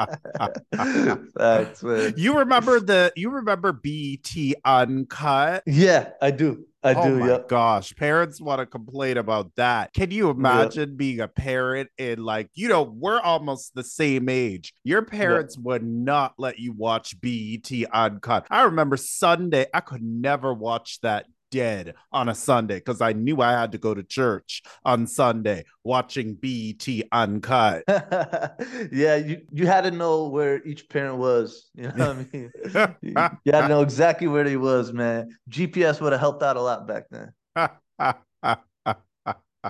Man. 0.06 0.18
you 2.18 2.40
remember 2.40 2.80
the 2.80 3.12
you 3.16 3.30
remember 3.30 3.72
BET 4.34 4.56
Uncut? 4.66 5.64
yeah 5.66 6.10
i 6.22 6.32
do 6.32 6.66
I 6.86 6.94
oh 6.94 7.04
do. 7.04 7.16
my 7.18 7.28
Yep. 7.30 7.50
gosh, 7.50 7.96
parents 7.96 8.40
want 8.40 8.60
to 8.60 8.68
complain 8.68 9.18
about 9.18 9.56
that. 9.56 9.92
Can 9.92 10.12
you 10.12 10.30
imagine 10.30 10.96
being 10.96 11.20
a 11.20 11.28
parent 11.28 11.90
and 11.98 12.24
like, 12.24 12.52
you 12.54 12.68
know, 12.68 12.84
we're 12.84 13.20
almost 13.20 13.74
the 13.74 13.84
same 13.84 14.30
age. 14.30 14.72
Your 14.84 15.02
parents 15.02 15.58
would 15.58 15.82
not 15.84 16.36
let 16.38 16.60
you 16.60 16.74
watch 16.74 17.20
BET 17.20 17.72
uncut. 17.92 18.46
I 18.52 18.62
remember 18.64 18.98
Sunday, 18.98 19.66
I 19.74 19.80
could 19.80 20.04
never 20.04 20.54
watch 20.54 21.00
that 21.02 21.26
dead 21.56 21.96
on 22.12 22.30
a 22.30 22.36
Sunday 22.36 22.76
because 22.76 23.02
I 23.02 23.14
knew 23.14 23.42
I 23.42 23.52
had 23.52 23.72
to 23.72 23.78
go 23.78 23.94
to 23.94 24.04
church 24.04 24.62
on 24.84 25.08
Sunday 25.08 25.66
watching 25.84 26.36
BET 26.36 26.88
uncut. 27.12 27.84
yeah, 28.92 29.16
you, 29.16 29.42
you 29.52 29.68
had 29.68 29.82
to 29.82 29.92
know 29.92 30.28
where 30.28 30.64
each 30.64 30.90
parent 30.90 31.18
was. 31.18 31.70
You 31.76 31.92
know 31.96 32.14
what 32.14 32.18
I 32.18 32.26
mean? 32.32 32.52
you, 33.02 33.14
you 33.44 33.52
had 33.52 33.62
to 33.62 33.68
know 33.68 33.82
exactly 33.82 34.28
where 34.28 34.44
they 34.44 34.58
was, 34.58 34.94
man. 34.94 35.30
GPS 35.50 36.02
would 36.02 36.12
have 36.12 36.22
helped 36.22 36.44
out 36.44 36.58
a 36.58 36.62
lot 36.62 36.88
back 36.88 37.06
then. 37.10 37.32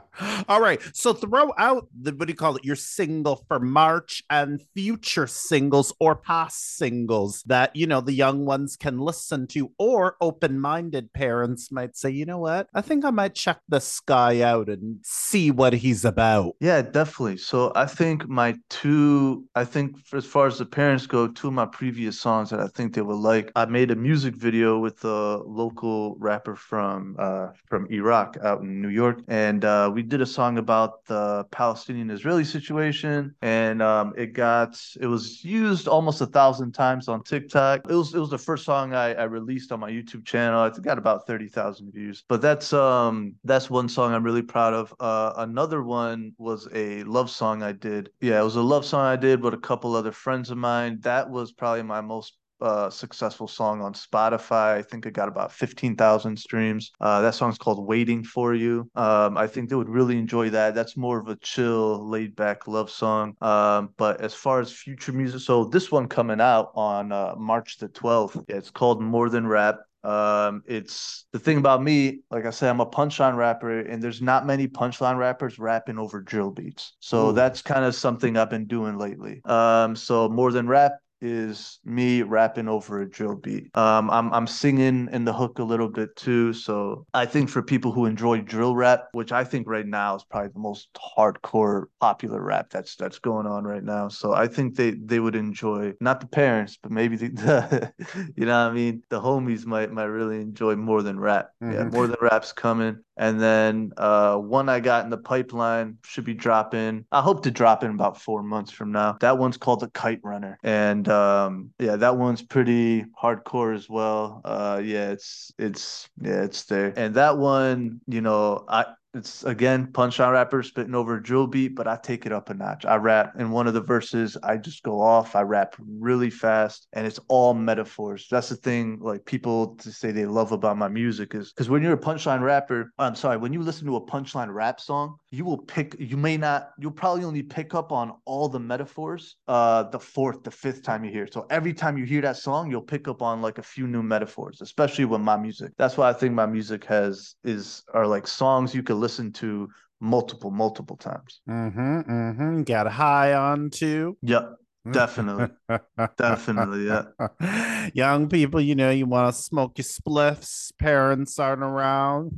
All 0.48 0.62
right. 0.62 0.82
So 0.94 1.14
throw 1.14 1.54
out 1.58 1.88
the 2.00 2.12
what 2.14 2.28
do 2.28 2.32
you 2.32 2.38
call 2.38 2.56
it? 2.56 2.66
Your 2.66 2.76
single 2.76 3.44
for 3.48 3.60
March 3.60 4.24
and 4.30 4.62
future 4.74 5.28
singles 5.28 5.94
or 6.00 6.16
past 6.16 6.78
singles 6.78 7.44
that 7.46 7.76
you 7.76 7.88
know 7.88 8.02
the 8.02 8.14
young 8.14 8.46
ones 8.46 8.76
can 8.76 9.00
listen 9.00 9.48
to, 9.48 9.72
or 9.78 10.16
open-minded 10.22 11.14
parents 11.14 11.72
might 11.72 11.96
say, 11.98 12.10
you 12.10 12.26
know 12.26 12.40
what? 12.40 12.68
I 12.74 12.82
think 12.82 13.06
I 13.06 13.12
might 13.12 13.36
check 13.36 13.60
this 13.68 14.00
guy 14.00 14.42
out 14.42 14.70
and 14.70 15.00
see 15.04 15.52
what 15.52 15.74
he's 15.74 16.06
about. 16.06 16.56
Yeah, 16.60 16.82
definitely. 16.82 17.38
So 17.38 17.72
I 17.76 17.86
think 17.86 18.28
my 18.28 18.56
two, 18.70 19.46
I 19.56 19.66
think 19.66 19.98
as 20.14 20.26
far 20.26 20.48
as 20.48 20.58
the 20.58 20.66
parents 20.66 21.08
go, 21.08 21.28
two 21.28 21.48
of 21.48 21.54
my 21.54 21.66
previous 21.66 22.20
songs 22.20 22.50
that 22.50 22.60
I 22.60 22.68
think 22.68 22.94
they 22.94 23.02
would 23.02 23.16
like. 23.16 23.52
I 23.56 23.66
made 23.66 23.92
a 23.92 23.96
music 23.96 24.36
video 24.36 24.80
with 24.80 25.04
a 25.04 25.38
local 25.38 26.16
rapper 26.20 26.56
from 26.56 27.16
uh 27.20 27.48
from 27.68 27.88
Iraq 27.92 28.38
out 28.44 28.62
in 28.62 28.82
New 28.82 28.90
York, 28.90 29.22
and 29.28 29.64
uh 29.64 29.85
uh, 29.86 29.90
we 29.90 30.02
did 30.02 30.22
a 30.22 30.26
song 30.26 30.58
about 30.58 31.06
the 31.06 31.46
Palestinian 31.52 32.10
Israeli 32.10 32.44
situation, 32.44 33.36
and 33.42 33.82
um, 33.82 34.14
it 34.18 34.34
got 34.34 34.80
it 35.00 35.08
was 35.08 35.44
used 35.44 35.88
almost 35.88 36.22
a 36.22 36.26
thousand 36.26 36.72
times 36.72 37.08
on 37.08 37.24
TikTok. 37.24 37.82
It 37.90 37.96
was 37.96 38.14
it 38.14 38.20
was 38.20 38.30
the 38.30 38.38
first 38.38 38.66
song 38.66 38.94
I, 38.94 39.14
I 39.14 39.24
released 39.24 39.72
on 39.72 39.80
my 39.80 39.92
YouTube 39.92 40.26
channel. 40.26 40.66
It 40.66 40.82
got 40.82 40.98
about 40.98 41.28
thirty 41.28 41.48
thousand 41.48 41.92
views. 41.92 42.24
But 42.28 42.42
that's 42.42 42.74
um 42.74 43.36
that's 43.44 43.70
one 43.70 43.90
song 43.90 44.14
I'm 44.14 44.24
really 44.24 44.42
proud 44.42 44.74
of. 44.74 44.94
Uh, 45.00 45.34
another 45.38 45.84
one 45.84 46.34
was 46.38 46.68
a 46.74 47.04
love 47.04 47.30
song 47.30 47.64
I 47.64 47.72
did. 47.72 48.10
Yeah, 48.22 48.40
it 48.42 48.44
was 48.44 48.56
a 48.56 48.62
love 48.62 48.86
song 48.86 49.06
I 49.06 49.16
did 49.16 49.42
with 49.42 49.54
a 49.54 49.58
couple 49.58 49.96
other 49.96 50.12
friends 50.12 50.50
of 50.50 50.58
mine. 50.58 51.00
That 51.02 51.30
was 51.30 51.52
probably 51.52 51.84
my 51.84 52.02
most 52.02 52.38
uh, 52.62 52.90
successful 52.90 53.48
song 53.48 53.82
on 53.82 53.94
Spotify. 53.94 54.76
I 54.76 54.82
think 54.82 55.06
it 55.06 55.14
got 55.14 55.28
about 55.28 55.52
15,000 55.52 56.38
streams. 56.38 56.92
Uh, 57.00 57.22
that 57.22 57.36
song's 57.36 57.58
called 57.58 57.86
Waiting 57.86 58.24
for 58.24 58.54
You. 58.54 58.90
Um, 58.96 59.38
I 59.38 59.48
think 59.48 59.70
they 59.70 59.76
would 59.76 59.90
really 59.90 60.18
enjoy 60.18 60.50
that. 60.52 60.76
That's 60.76 60.98
more 60.98 61.20
of 61.20 61.28
a 61.28 61.36
chill, 61.38 62.08
laid 62.10 62.36
back 62.36 62.68
love 62.68 62.90
song. 62.90 63.36
Um, 63.42 63.90
but 63.98 64.22
as 64.22 64.34
far 64.34 64.60
as 64.60 64.72
future 64.72 65.14
music, 65.14 65.42
so 65.42 65.66
this 65.66 65.92
one 65.92 66.08
coming 66.08 66.42
out 66.42 66.72
on 66.76 67.12
uh, 67.12 67.36
March 67.38 67.78
the 67.78 67.90
12th, 67.90 68.44
yeah, 68.48 68.58
it's 68.58 68.72
called 68.72 69.02
More 69.02 69.30
Than 69.30 69.48
Rap. 69.48 69.80
Um, 70.06 70.62
it's 70.68 71.26
the 71.32 71.40
thing 71.40 71.58
about 71.58 71.82
me, 71.82 72.20
like 72.30 72.46
I 72.46 72.52
said, 72.52 72.70
I'm 72.70 72.80
a 72.80 72.86
punchline 72.86 73.36
rapper, 73.36 73.80
and 73.80 74.04
there's 74.04 74.22
not 74.22 74.46
many 74.46 74.68
punchline 74.68 75.18
rappers 75.18 75.58
rapping 75.58 75.98
over 75.98 76.22
drill 76.22 76.52
beats. 76.52 76.94
So 77.00 77.30
Ooh. 77.30 77.34
that's 77.34 77.64
kind 77.64 77.84
of 77.84 77.96
something 77.96 78.38
I've 78.38 78.52
been 78.52 78.68
doing 78.68 79.00
lately. 79.00 79.42
Um, 79.46 79.96
so 79.96 80.30
more 80.30 80.52
than 80.52 80.68
rap, 80.68 80.92
is 81.22 81.80
me 81.84 82.22
rapping 82.22 82.68
over 82.68 83.02
a 83.02 83.10
drill 83.10 83.36
beat. 83.36 83.76
Um, 83.76 84.10
I'm 84.10 84.34
I'm 84.34 84.48
singing 84.48 85.10
in 85.12 85.26
the 85.26 85.34
hook 85.34 85.60
a 85.60 85.64
little 85.64 85.90
bit 85.90 86.16
too. 86.16 86.54
So 86.54 87.06
I 87.14 87.26
think 87.26 87.50
for 87.50 87.62
people 87.62 87.92
who 87.92 88.06
enjoy 88.06 88.42
drill 88.42 88.76
rap, 88.76 89.08
which 89.14 89.32
I 89.32 89.44
think 89.44 89.68
right 89.68 89.86
now 89.86 90.16
is 90.16 90.24
probably 90.24 90.52
the 90.54 90.60
most 90.60 90.90
hardcore 91.18 91.86
popular 92.00 92.42
rap 92.42 92.70
that's 92.70 92.96
that's 92.96 93.20
going 93.20 93.48
on 93.48 93.64
right 93.64 93.84
now. 93.84 94.08
So 94.08 94.34
I 94.34 94.48
think 94.48 94.76
they 94.76 94.92
they 94.92 95.20
would 95.20 95.36
enjoy 95.36 95.94
not 96.00 96.20
the 96.20 96.28
parents, 96.28 96.78
but 96.82 96.92
maybe 96.92 97.16
the, 97.16 97.28
the 97.30 97.94
you 98.36 98.46
know 98.46 98.66
what 98.66 98.72
I 98.72 98.74
mean. 98.74 99.04
The 99.10 99.22
homies 99.22 99.66
might 99.66 99.92
might 99.92 100.06
really 100.06 100.42
enjoy 100.42 100.76
more 100.76 101.02
than 101.02 101.20
rap. 101.20 101.50
Mm-hmm. 101.64 101.74
Yeah, 101.74 101.84
more 101.86 102.08
than 102.08 102.18
rap's 102.22 102.54
coming. 102.54 103.00
And 103.18 103.40
then 103.40 103.92
uh, 103.98 104.36
one 104.36 104.68
I 104.68 104.80
got 104.80 105.06
in 105.06 105.10
the 105.10 105.18
pipeline 105.18 105.98
should 106.04 106.26
be 106.26 106.34
dropping. 106.34 107.06
I 107.12 107.22
hope 107.22 107.44
to 107.44 107.52
drop 107.52 107.84
in 107.84 107.92
about 107.92 108.20
four 108.22 108.44
months 108.44 108.72
from 108.72 108.92
now. 108.92 109.18
That 109.22 109.38
one's 109.38 109.58
called 109.58 109.80
the 109.80 109.90
Kite 109.90 110.20
Runner, 110.24 110.58
and 110.64 111.05
um, 111.10 111.72
yeah, 111.80 111.96
that 111.98 112.18
one's 112.18 112.42
pretty 112.42 113.06
hardcore 113.22 113.76
as 113.76 113.90
well. 113.90 114.42
Uh, 114.44 114.82
yeah, 114.84 115.12
it's 115.12 115.52
it's 115.58 116.10
yeah, 116.22 116.44
it's 116.44 116.64
there. 116.66 116.94
And 116.98 117.16
that 117.16 117.38
one, 117.38 118.02
you 118.08 118.22
know, 118.22 118.66
I 118.68 118.86
it's 119.16 119.44
again 119.44 119.88
punchline 119.88 120.34
rapper 120.34 120.62
spitting 120.62 120.96
over 120.96 121.16
a 121.16 121.24
drill 121.24 121.48
beat, 121.48 121.76
but 121.76 121.88
I 121.88 121.98
take 121.98 122.26
it 122.26 122.32
up 122.32 122.50
a 122.50 122.54
notch. 122.54 122.86
I 122.86 122.96
rap 122.96 123.34
in 123.40 123.52
one 123.52 123.68
of 123.68 123.74
the 123.74 123.82
verses, 123.82 124.38
I 124.44 124.58
just 124.58 124.84
go 124.84 125.02
off. 125.02 125.36
I 125.36 125.42
rap 125.42 125.76
really 125.80 126.30
fast, 126.30 126.88
and 126.94 127.08
it's 127.08 127.20
all 127.28 127.54
metaphors. 127.54 128.28
That's 128.30 128.50
the 128.50 128.56
thing, 128.56 129.00
like 129.00 129.26
people 129.26 129.76
to 129.78 129.92
say 129.92 130.12
they 130.12 130.26
love 130.26 130.52
about 130.52 130.78
my 130.78 130.88
music 130.88 131.34
is 131.34 131.52
because 131.52 131.70
when 131.70 131.82
you're 131.82 131.94
a 131.94 131.98
punchline 131.98 132.42
rapper, 132.42 132.92
I'm 133.00 133.16
sorry, 133.16 133.38
when 133.38 133.54
you 133.54 133.62
listen 133.62 133.88
to 133.88 133.96
a 133.96 134.06
punchline 134.06 134.54
rap 134.54 134.80
song, 134.80 135.18
you 135.32 135.46
will 135.46 135.58
pick. 135.58 135.96
You 136.00 136.18
may 136.18 136.38
not. 136.38 136.72
You'll 136.78 136.92
probably 136.92 137.24
only 137.24 137.44
pick 137.44 137.74
up 137.74 137.92
on 137.92 138.14
all 138.26 138.50
the 138.50 138.60
metaphors 138.60 139.38
uh 139.48 139.84
the 139.84 140.00
fourth, 140.00 140.44
the 140.44 140.52
fifth 140.52 140.84
time 140.84 141.04
you 141.04 141.12
hear. 141.12 141.28
So 141.32 141.46
every 141.50 141.74
time 141.74 141.98
you 141.98 142.06
hear 142.06 142.22
that 142.22 142.38
song, 142.38 142.70
you'll 142.70 142.82
pick 142.82 143.08
up 143.08 143.22
on 143.22 143.42
like 143.42 143.58
a 143.58 143.64
few 143.64 143.88
new 143.88 144.04
metaphors, 144.04 144.62
especially 144.62 145.06
with 145.06 145.22
my 145.22 145.38
music. 145.38 145.72
That's 145.78 145.98
why 145.98 146.10
I 146.10 146.14
think 146.14 146.34
my 146.34 146.46
music 146.46 146.86
has 146.86 147.36
is 147.44 147.84
are 147.94 148.08
like 148.08 148.28
songs 148.28 148.76
you 148.76 148.84
could 148.84 148.98
listen 149.06 149.32
to 149.32 149.70
multiple, 150.02 150.50
multiple 150.50 150.98
times. 150.98 151.42
Mm-hmm. 151.48 152.00
Mm-hmm. 152.12 152.64
Got 152.64 152.92
high 152.92 153.34
on 153.34 153.70
too. 153.70 154.18
Yep. 154.24 154.56
Definitely. 154.92 155.48
Definitely. 156.18 156.88
Yeah. 156.88 157.90
Young 157.94 158.28
people, 158.30 158.62
you 158.62 158.74
know, 158.74 158.90
you 158.90 159.06
want 159.06 159.36
to 159.36 159.42
smoke 159.42 159.78
your 159.78 159.86
spliffs, 159.86 160.72
parents 160.80 161.38
aren't 161.38 161.64
around 161.64 162.32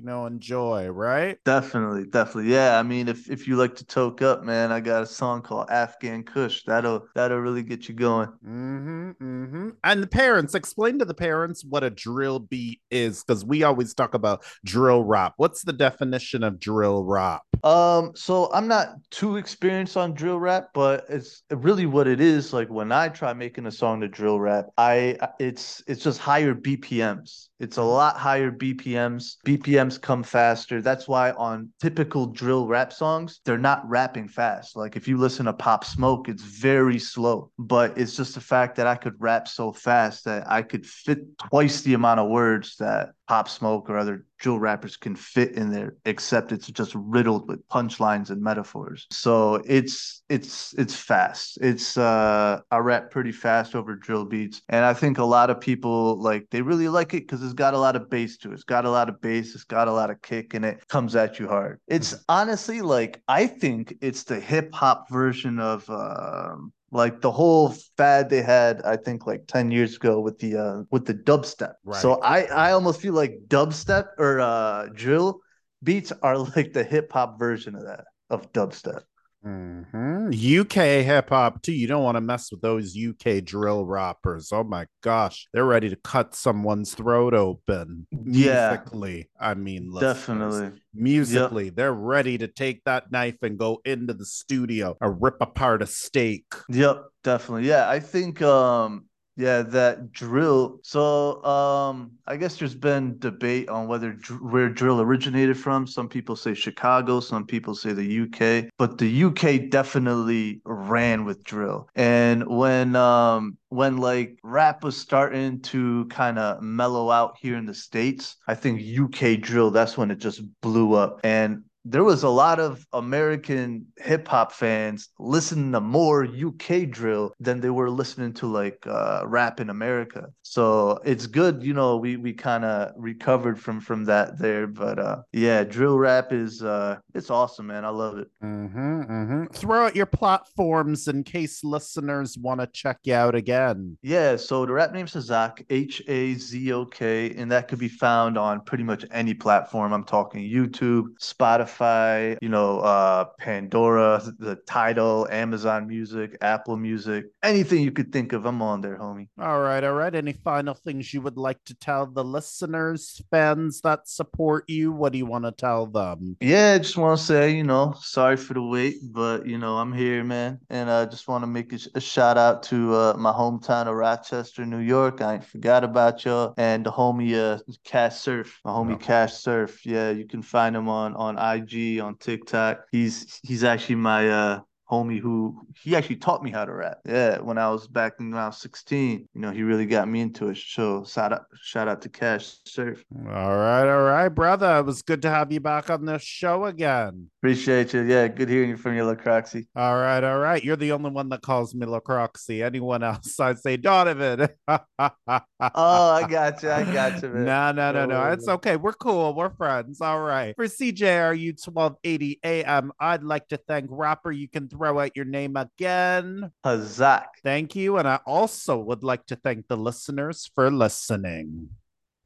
you 0.00 0.06
know, 0.06 0.24
enjoy, 0.24 0.88
right? 0.88 1.36
Definitely, 1.44 2.06
definitely. 2.06 2.52
Yeah. 2.52 2.78
I 2.78 2.82
mean, 2.82 3.06
if 3.06 3.30
if 3.30 3.46
you 3.46 3.56
like 3.56 3.74
to 3.76 3.84
toke 3.84 4.22
up, 4.22 4.42
man, 4.42 4.72
I 4.72 4.80
got 4.80 5.02
a 5.02 5.06
song 5.06 5.42
called 5.42 5.68
Afghan 5.70 6.22
Kush. 6.22 6.62
That'll 6.64 7.06
that'll 7.14 7.38
really 7.38 7.62
get 7.62 7.86
you 7.88 7.94
going. 7.94 8.28
Mm-hmm. 8.28 9.10
Mm-hmm. 9.10 9.68
And 9.84 10.02
the 10.02 10.06
parents, 10.06 10.54
explain 10.54 10.98
to 11.00 11.04
the 11.04 11.14
parents 11.14 11.64
what 11.64 11.84
a 11.84 11.90
drill 11.90 12.38
beat 12.38 12.80
is, 12.90 13.22
because 13.22 13.44
we 13.44 13.62
always 13.62 13.92
talk 13.92 14.14
about 14.14 14.42
drill 14.64 15.04
rap. 15.04 15.34
What's 15.36 15.62
the 15.62 15.72
definition 15.72 16.42
of 16.42 16.58
drill 16.58 17.04
rap? 17.04 17.42
Um, 17.62 18.12
so 18.14 18.50
I'm 18.54 18.68
not 18.68 18.94
too 19.10 19.36
experienced 19.36 19.96
on 19.96 20.14
drill 20.14 20.40
rap, 20.40 20.70
but 20.72 21.04
it's 21.10 21.42
really 21.50 21.84
what 21.84 22.06
it 22.06 22.20
is. 22.20 22.54
Like 22.54 22.70
when 22.70 22.90
I 22.90 23.08
try 23.08 23.34
making 23.34 23.66
a 23.66 23.70
song 23.70 24.00
to 24.00 24.08
drill 24.08 24.40
rap, 24.40 24.66
I 24.78 25.18
it's 25.38 25.82
it's 25.86 26.02
just 26.02 26.20
higher 26.20 26.54
BPMs. 26.54 27.48
It's 27.58 27.76
a 27.76 27.82
lot 27.82 28.16
higher 28.16 28.50
BPMs. 28.50 29.36
BPMs 29.44 29.89
come 29.98 30.22
faster. 30.22 30.80
That's 30.82 31.08
why 31.08 31.32
on 31.32 31.70
typical 31.80 32.26
drill 32.26 32.66
rap 32.66 32.92
songs, 32.92 33.40
they're 33.44 33.58
not 33.58 33.88
rapping 33.88 34.28
fast. 34.28 34.76
Like 34.76 34.96
if 34.96 35.08
you 35.08 35.16
listen 35.16 35.46
to 35.46 35.52
Pop 35.52 35.84
Smoke, 35.84 36.28
it's 36.28 36.42
very 36.42 36.98
slow. 36.98 37.50
But 37.58 37.96
it's 37.98 38.16
just 38.16 38.34
the 38.34 38.40
fact 38.40 38.76
that 38.76 38.86
I 38.86 38.96
could 38.96 39.14
rap 39.18 39.48
so 39.48 39.72
fast 39.72 40.24
that 40.24 40.50
I 40.50 40.62
could 40.62 40.86
fit 40.86 41.38
twice 41.38 41.82
the 41.82 41.94
amount 41.94 42.20
of 42.20 42.28
words 42.28 42.76
that 42.76 43.12
Pop 43.28 43.48
Smoke 43.48 43.88
or 43.90 43.98
other 43.98 44.24
drill 44.40 44.58
rappers 44.58 44.96
can 44.96 45.14
fit 45.14 45.52
in 45.52 45.70
there, 45.70 45.94
except 46.04 46.50
it's 46.50 46.66
just 46.66 46.92
riddled 46.96 47.48
with 47.48 47.66
punchlines 47.68 48.30
and 48.30 48.42
metaphors. 48.42 49.06
So 49.12 49.56
it's 49.66 50.22
it's 50.28 50.74
it's 50.76 50.94
fast. 50.94 51.58
It's 51.60 51.96
uh 51.96 52.60
I 52.70 52.78
rap 52.78 53.10
pretty 53.10 53.32
fast 53.32 53.74
over 53.74 53.94
drill 53.94 54.24
beats. 54.24 54.62
And 54.68 54.84
I 54.84 54.94
think 54.94 55.18
a 55.18 55.24
lot 55.24 55.50
of 55.50 55.60
people 55.60 56.20
like 56.20 56.48
they 56.50 56.62
really 56.62 56.88
like 56.88 57.14
it 57.14 57.28
because 57.28 57.42
it's 57.42 57.52
got 57.52 57.74
a 57.74 57.78
lot 57.78 57.96
of 57.96 58.10
bass 58.10 58.38
to 58.38 58.50
it. 58.50 58.54
It's 58.54 58.64
got 58.64 58.84
a 58.86 58.90
lot 58.90 59.08
of 59.08 59.20
bass, 59.20 59.54
it's 59.54 59.64
got 59.64 59.86
a 59.88 59.92
lot 59.92 60.10
of 60.10 60.20
kick, 60.22 60.54
and 60.54 60.64
it 60.64 60.88
comes 60.88 61.14
at 61.14 61.38
you 61.38 61.46
hard. 61.46 61.80
It's 61.86 62.14
honestly 62.28 62.80
like 62.80 63.22
I 63.28 63.46
think 63.46 63.94
it's 64.00 64.24
the 64.24 64.40
hip 64.40 64.74
hop 64.74 65.10
version 65.10 65.60
of 65.60 65.88
um 65.90 66.72
like 66.92 67.20
the 67.20 67.30
whole 67.30 67.70
fad 67.96 68.28
they 68.28 68.42
had 68.42 68.82
i 68.82 68.96
think 68.96 69.26
like 69.26 69.46
10 69.46 69.70
years 69.70 69.96
ago 69.96 70.20
with 70.20 70.38
the 70.38 70.56
uh 70.56 70.82
with 70.90 71.06
the 71.06 71.14
dubstep 71.14 71.74
right. 71.84 72.00
so 72.00 72.14
i 72.22 72.42
i 72.44 72.72
almost 72.72 73.00
feel 73.00 73.14
like 73.14 73.38
dubstep 73.48 74.06
or 74.18 74.40
uh 74.40 74.86
drill 74.94 75.40
beats 75.82 76.12
are 76.22 76.38
like 76.56 76.72
the 76.72 76.84
hip 76.84 77.12
hop 77.12 77.38
version 77.38 77.74
of 77.74 77.84
that 77.84 78.04
of 78.28 78.52
dubstep 78.52 79.02
Mm-hmm. 79.44 80.60
UK 80.60 81.04
hip 81.04 81.30
hop 81.30 81.62
too. 81.62 81.72
You 81.72 81.86
don't 81.86 82.04
want 82.04 82.16
to 82.16 82.20
mess 82.20 82.50
with 82.50 82.60
those 82.60 82.96
UK 82.96 83.42
drill 83.42 83.84
rappers. 83.86 84.50
Oh 84.52 84.64
my 84.64 84.86
gosh, 85.02 85.46
they're 85.52 85.64
ready 85.64 85.88
to 85.88 85.96
cut 85.96 86.34
someone's 86.34 86.94
throat 86.94 87.32
open. 87.32 88.06
Yeah. 88.10 88.70
Musically, 88.70 89.30
I 89.40 89.54
mean, 89.54 89.94
definitely. 89.98 90.72
Musically, 90.92 91.66
yep. 91.66 91.74
they're 91.74 91.94
ready 91.94 92.36
to 92.38 92.48
take 92.48 92.84
that 92.84 93.10
knife 93.10 93.38
and 93.42 93.58
go 93.58 93.80
into 93.84 94.12
the 94.12 94.26
studio 94.26 94.96
or 95.00 95.12
rip 95.12 95.36
apart 95.40 95.82
a 95.82 95.86
steak. 95.86 96.44
Yep, 96.68 97.04
definitely. 97.24 97.68
Yeah, 97.68 97.88
I 97.88 98.00
think 98.00 98.42
um 98.42 99.06
Yeah, 99.40 99.62
that 99.62 100.12
drill. 100.12 100.80
So, 100.82 101.42
um, 101.44 102.12
I 102.26 102.36
guess 102.36 102.58
there's 102.58 102.74
been 102.74 103.18
debate 103.18 103.70
on 103.70 103.88
whether 103.88 104.12
dr- 104.12 104.42
where 104.42 104.68
drill 104.68 105.00
originated 105.00 105.56
from. 105.58 105.86
Some 105.86 106.10
people 106.10 106.36
say 106.36 106.52
Chicago, 106.52 107.20
some 107.20 107.46
people 107.46 107.74
say 107.74 107.94
the 107.94 108.04
UK, 108.04 108.68
but 108.76 108.98
the 108.98 109.08
UK 109.24 109.70
definitely 109.70 110.60
ran 110.66 111.24
with 111.24 111.42
drill. 111.42 111.88
And 111.94 112.46
when 112.48 112.94
um 112.96 113.56
when 113.70 113.96
like 113.96 114.38
rap 114.42 114.84
was 114.84 114.98
starting 114.98 115.62
to 115.62 116.04
kind 116.10 116.38
of 116.38 116.60
mellow 116.62 117.10
out 117.10 117.38
here 117.40 117.56
in 117.56 117.64
the 117.64 117.74
States, 117.74 118.36
I 118.46 118.54
think 118.54 118.82
UK 118.82 119.40
drill, 119.40 119.70
that's 119.70 119.96
when 119.96 120.10
it 120.10 120.18
just 120.18 120.42
blew 120.60 120.92
up. 120.92 121.18
And 121.24 121.62
there 121.90 122.04
was 122.04 122.22
a 122.22 122.28
lot 122.28 122.60
of 122.60 122.86
American 122.92 123.86
hip 123.98 124.28
hop 124.28 124.52
fans 124.52 125.08
listening 125.18 125.72
to 125.72 125.80
more 125.80 126.24
UK 126.24 126.88
drill 126.88 127.32
than 127.40 127.60
they 127.60 127.70
were 127.70 127.90
listening 127.90 128.32
to 128.34 128.46
like 128.46 128.86
uh, 128.86 129.22
rap 129.26 129.58
in 129.58 129.70
America. 129.70 130.28
So 130.42 131.00
it's 131.04 131.26
good, 131.26 131.62
you 131.64 131.74
know, 131.74 131.96
we 131.96 132.16
we 132.16 132.32
kind 132.32 132.64
of 132.64 132.92
recovered 132.96 133.58
from 133.58 133.80
from 133.80 134.04
that 134.04 134.38
there. 134.38 134.68
But 134.68 134.98
uh, 135.00 135.22
yeah, 135.32 135.64
drill 135.64 135.98
rap 135.98 136.32
is 136.32 136.62
uh, 136.62 136.98
it's 137.14 137.30
awesome, 137.30 137.66
man. 137.66 137.84
I 137.84 137.88
love 137.88 138.18
it. 138.18 138.28
Mm-hmm, 138.42 139.02
mm-hmm. 139.02 139.44
Throw 139.52 139.86
out 139.86 139.96
your 139.96 140.06
platforms 140.06 141.08
in 141.08 141.24
case 141.24 141.64
listeners 141.64 142.38
want 142.38 142.60
to 142.60 142.68
check 142.68 142.98
you 143.02 143.14
out 143.14 143.34
again. 143.34 143.98
Yeah, 144.02 144.36
so 144.36 144.64
the 144.64 144.72
rap 144.72 144.92
name's 144.92 145.14
Hazok, 145.14 145.64
H 145.70 146.02
A 146.06 146.34
Z 146.34 146.72
O 146.72 146.86
K, 146.86 147.34
and 147.34 147.50
that 147.50 147.66
could 147.66 147.80
be 147.80 147.88
found 147.88 148.38
on 148.38 148.60
pretty 148.60 148.84
much 148.84 149.04
any 149.10 149.34
platform. 149.34 149.92
I'm 149.92 150.04
talking 150.04 150.42
YouTube, 150.42 151.06
Spotify. 151.20 151.79
Spotify, 151.80 152.38
you 152.40 152.48
know, 152.48 152.80
uh, 152.80 153.24
Pandora, 153.38 154.22
the 154.38 154.56
Tidal, 154.66 155.28
Amazon 155.30 155.86
Music, 155.86 156.36
Apple 156.40 156.76
Music, 156.76 157.26
anything 157.42 157.82
you 157.82 157.92
could 157.92 158.12
think 158.12 158.32
of, 158.32 158.46
I'm 158.46 158.62
on 158.62 158.80
there, 158.80 158.98
homie. 158.98 159.28
All 159.38 159.60
right, 159.60 159.82
all 159.82 159.92
right. 159.92 160.14
Any 160.14 160.32
final 160.32 160.74
things 160.74 161.12
you 161.12 161.22
would 161.22 161.36
like 161.36 161.62
to 161.64 161.74
tell 161.74 162.06
the 162.06 162.24
listeners, 162.24 163.20
fans 163.30 163.80
that 163.82 164.08
support 164.08 164.64
you? 164.68 164.92
What 164.92 165.12
do 165.12 165.18
you 165.18 165.26
want 165.26 165.44
to 165.44 165.52
tell 165.52 165.86
them? 165.86 166.36
Yeah, 166.40 166.74
I 166.74 166.78
just 166.78 166.96
want 166.96 167.18
to 167.18 167.24
say, 167.24 167.52
you 167.52 167.64
know, 167.64 167.94
sorry 168.00 168.36
for 168.36 168.54
the 168.54 168.62
wait, 168.62 168.96
but 169.02 169.46
you 169.46 169.58
know, 169.58 169.78
I'm 169.78 169.92
here, 169.92 170.24
man, 170.24 170.58
and 170.68 170.90
I 170.90 171.06
just 171.06 171.28
want 171.28 171.42
to 171.42 171.46
make 171.46 171.72
a, 171.72 171.78
a 171.94 172.00
shout 172.00 172.38
out 172.38 172.62
to 172.64 172.94
uh, 172.94 173.14
my 173.18 173.32
hometown 173.32 173.86
of 173.86 173.94
Rochester, 173.94 174.66
New 174.66 174.78
York. 174.78 175.20
I 175.20 175.34
ain't 175.34 175.44
forgot 175.44 175.84
about 175.84 176.24
y'all 176.24 176.54
and 176.56 176.84
the 176.84 176.92
homie 176.92 177.34
uh, 177.34 177.58
Cash 177.84 178.16
Surf, 178.16 178.60
my 178.64 178.72
homie 178.72 178.94
oh. 178.94 178.98
Cash 178.98 179.34
Surf. 179.34 179.84
Yeah, 179.86 180.10
you 180.10 180.26
can 180.26 180.42
find 180.42 180.76
him 180.76 180.88
on 180.88 181.14
on 181.14 181.36
IG, 181.62 182.00
on 182.00 182.16
TikTok. 182.16 182.86
He's 182.92 183.40
he's 183.42 183.64
actually 183.64 183.96
my 183.96 184.28
uh 184.28 184.60
homie 184.90 185.20
who 185.20 185.66
he 185.82 185.94
actually 185.94 186.16
taught 186.16 186.42
me 186.42 186.50
how 186.50 186.64
to 186.64 186.72
rap. 186.72 186.98
Yeah, 187.06 187.38
when 187.38 187.58
I 187.58 187.70
was 187.70 187.86
back 187.86 188.18
when 188.18 188.34
I 188.34 188.46
was 188.46 188.60
16, 188.60 189.28
you 189.32 189.40
know, 189.40 189.50
he 189.50 189.62
really 189.62 189.86
got 189.86 190.08
me 190.08 190.20
into 190.20 190.48
it. 190.48 190.58
So 190.58 191.04
shout 191.04 191.32
out, 191.32 191.44
shout 191.62 191.88
out 191.88 192.02
to 192.02 192.08
Cash 192.08 192.56
Surf. 192.66 193.04
All 193.26 193.56
right, 193.56 193.88
all 193.88 194.02
right, 194.02 194.28
brother. 194.28 194.78
It 194.78 194.86
was 194.86 195.02
good 195.02 195.22
to 195.22 195.30
have 195.30 195.52
you 195.52 195.60
back 195.60 195.90
on 195.90 196.04
the 196.04 196.18
show 196.18 196.64
again. 196.64 197.30
Appreciate 197.40 197.94
you. 197.94 198.02
Yeah, 198.02 198.28
good 198.28 198.48
hearing 198.48 198.76
from 198.76 198.96
you, 198.96 199.02
Lacroxi. 199.04 199.66
All 199.76 199.96
right, 199.96 200.22
all 200.22 200.38
right. 200.38 200.62
You're 200.62 200.76
the 200.76 200.92
only 200.92 201.10
one 201.10 201.28
that 201.30 201.42
calls 201.42 201.74
me 201.74 201.86
Lacroxi. 201.86 202.64
Anyone 202.64 203.02
else, 203.02 203.38
I'd 203.40 203.58
say 203.58 203.76
Donovan. 203.76 204.48
oh, 204.68 204.80
I 204.98 206.26
got 206.28 206.62
you. 206.62 206.70
I 206.70 206.84
got 206.84 207.22
you, 207.22 207.28
man. 207.28 207.44
No, 207.44 207.72
no, 207.72 207.92
no, 207.92 208.06
no. 208.06 208.32
It's 208.32 208.48
oh. 208.48 208.54
okay. 208.54 208.76
We're 208.76 208.92
cool. 208.92 209.34
We're 209.34 209.50
friends. 209.50 210.00
All 210.00 210.20
right. 210.20 210.54
For 210.56 210.66
CJRU 210.66 211.54
1280 211.64 212.40
AM, 212.44 212.92
I'd 212.98 213.22
like 213.22 213.48
to 213.48 213.56
thank 213.56 213.86
Rapper. 213.90 214.32
You 214.32 214.48
can 214.48 214.68
throw 214.80 214.98
out 214.98 215.14
your 215.14 215.26
name 215.26 215.56
again. 215.56 216.50
Hazok. 216.64 217.26
Thank 217.44 217.76
you. 217.76 217.98
And 217.98 218.08
I 218.08 218.18
also 218.24 218.78
would 218.78 219.04
like 219.04 219.26
to 219.26 219.36
thank 219.36 219.68
the 219.68 219.76
listeners 219.76 220.50
for 220.54 220.70
listening. 220.70 221.68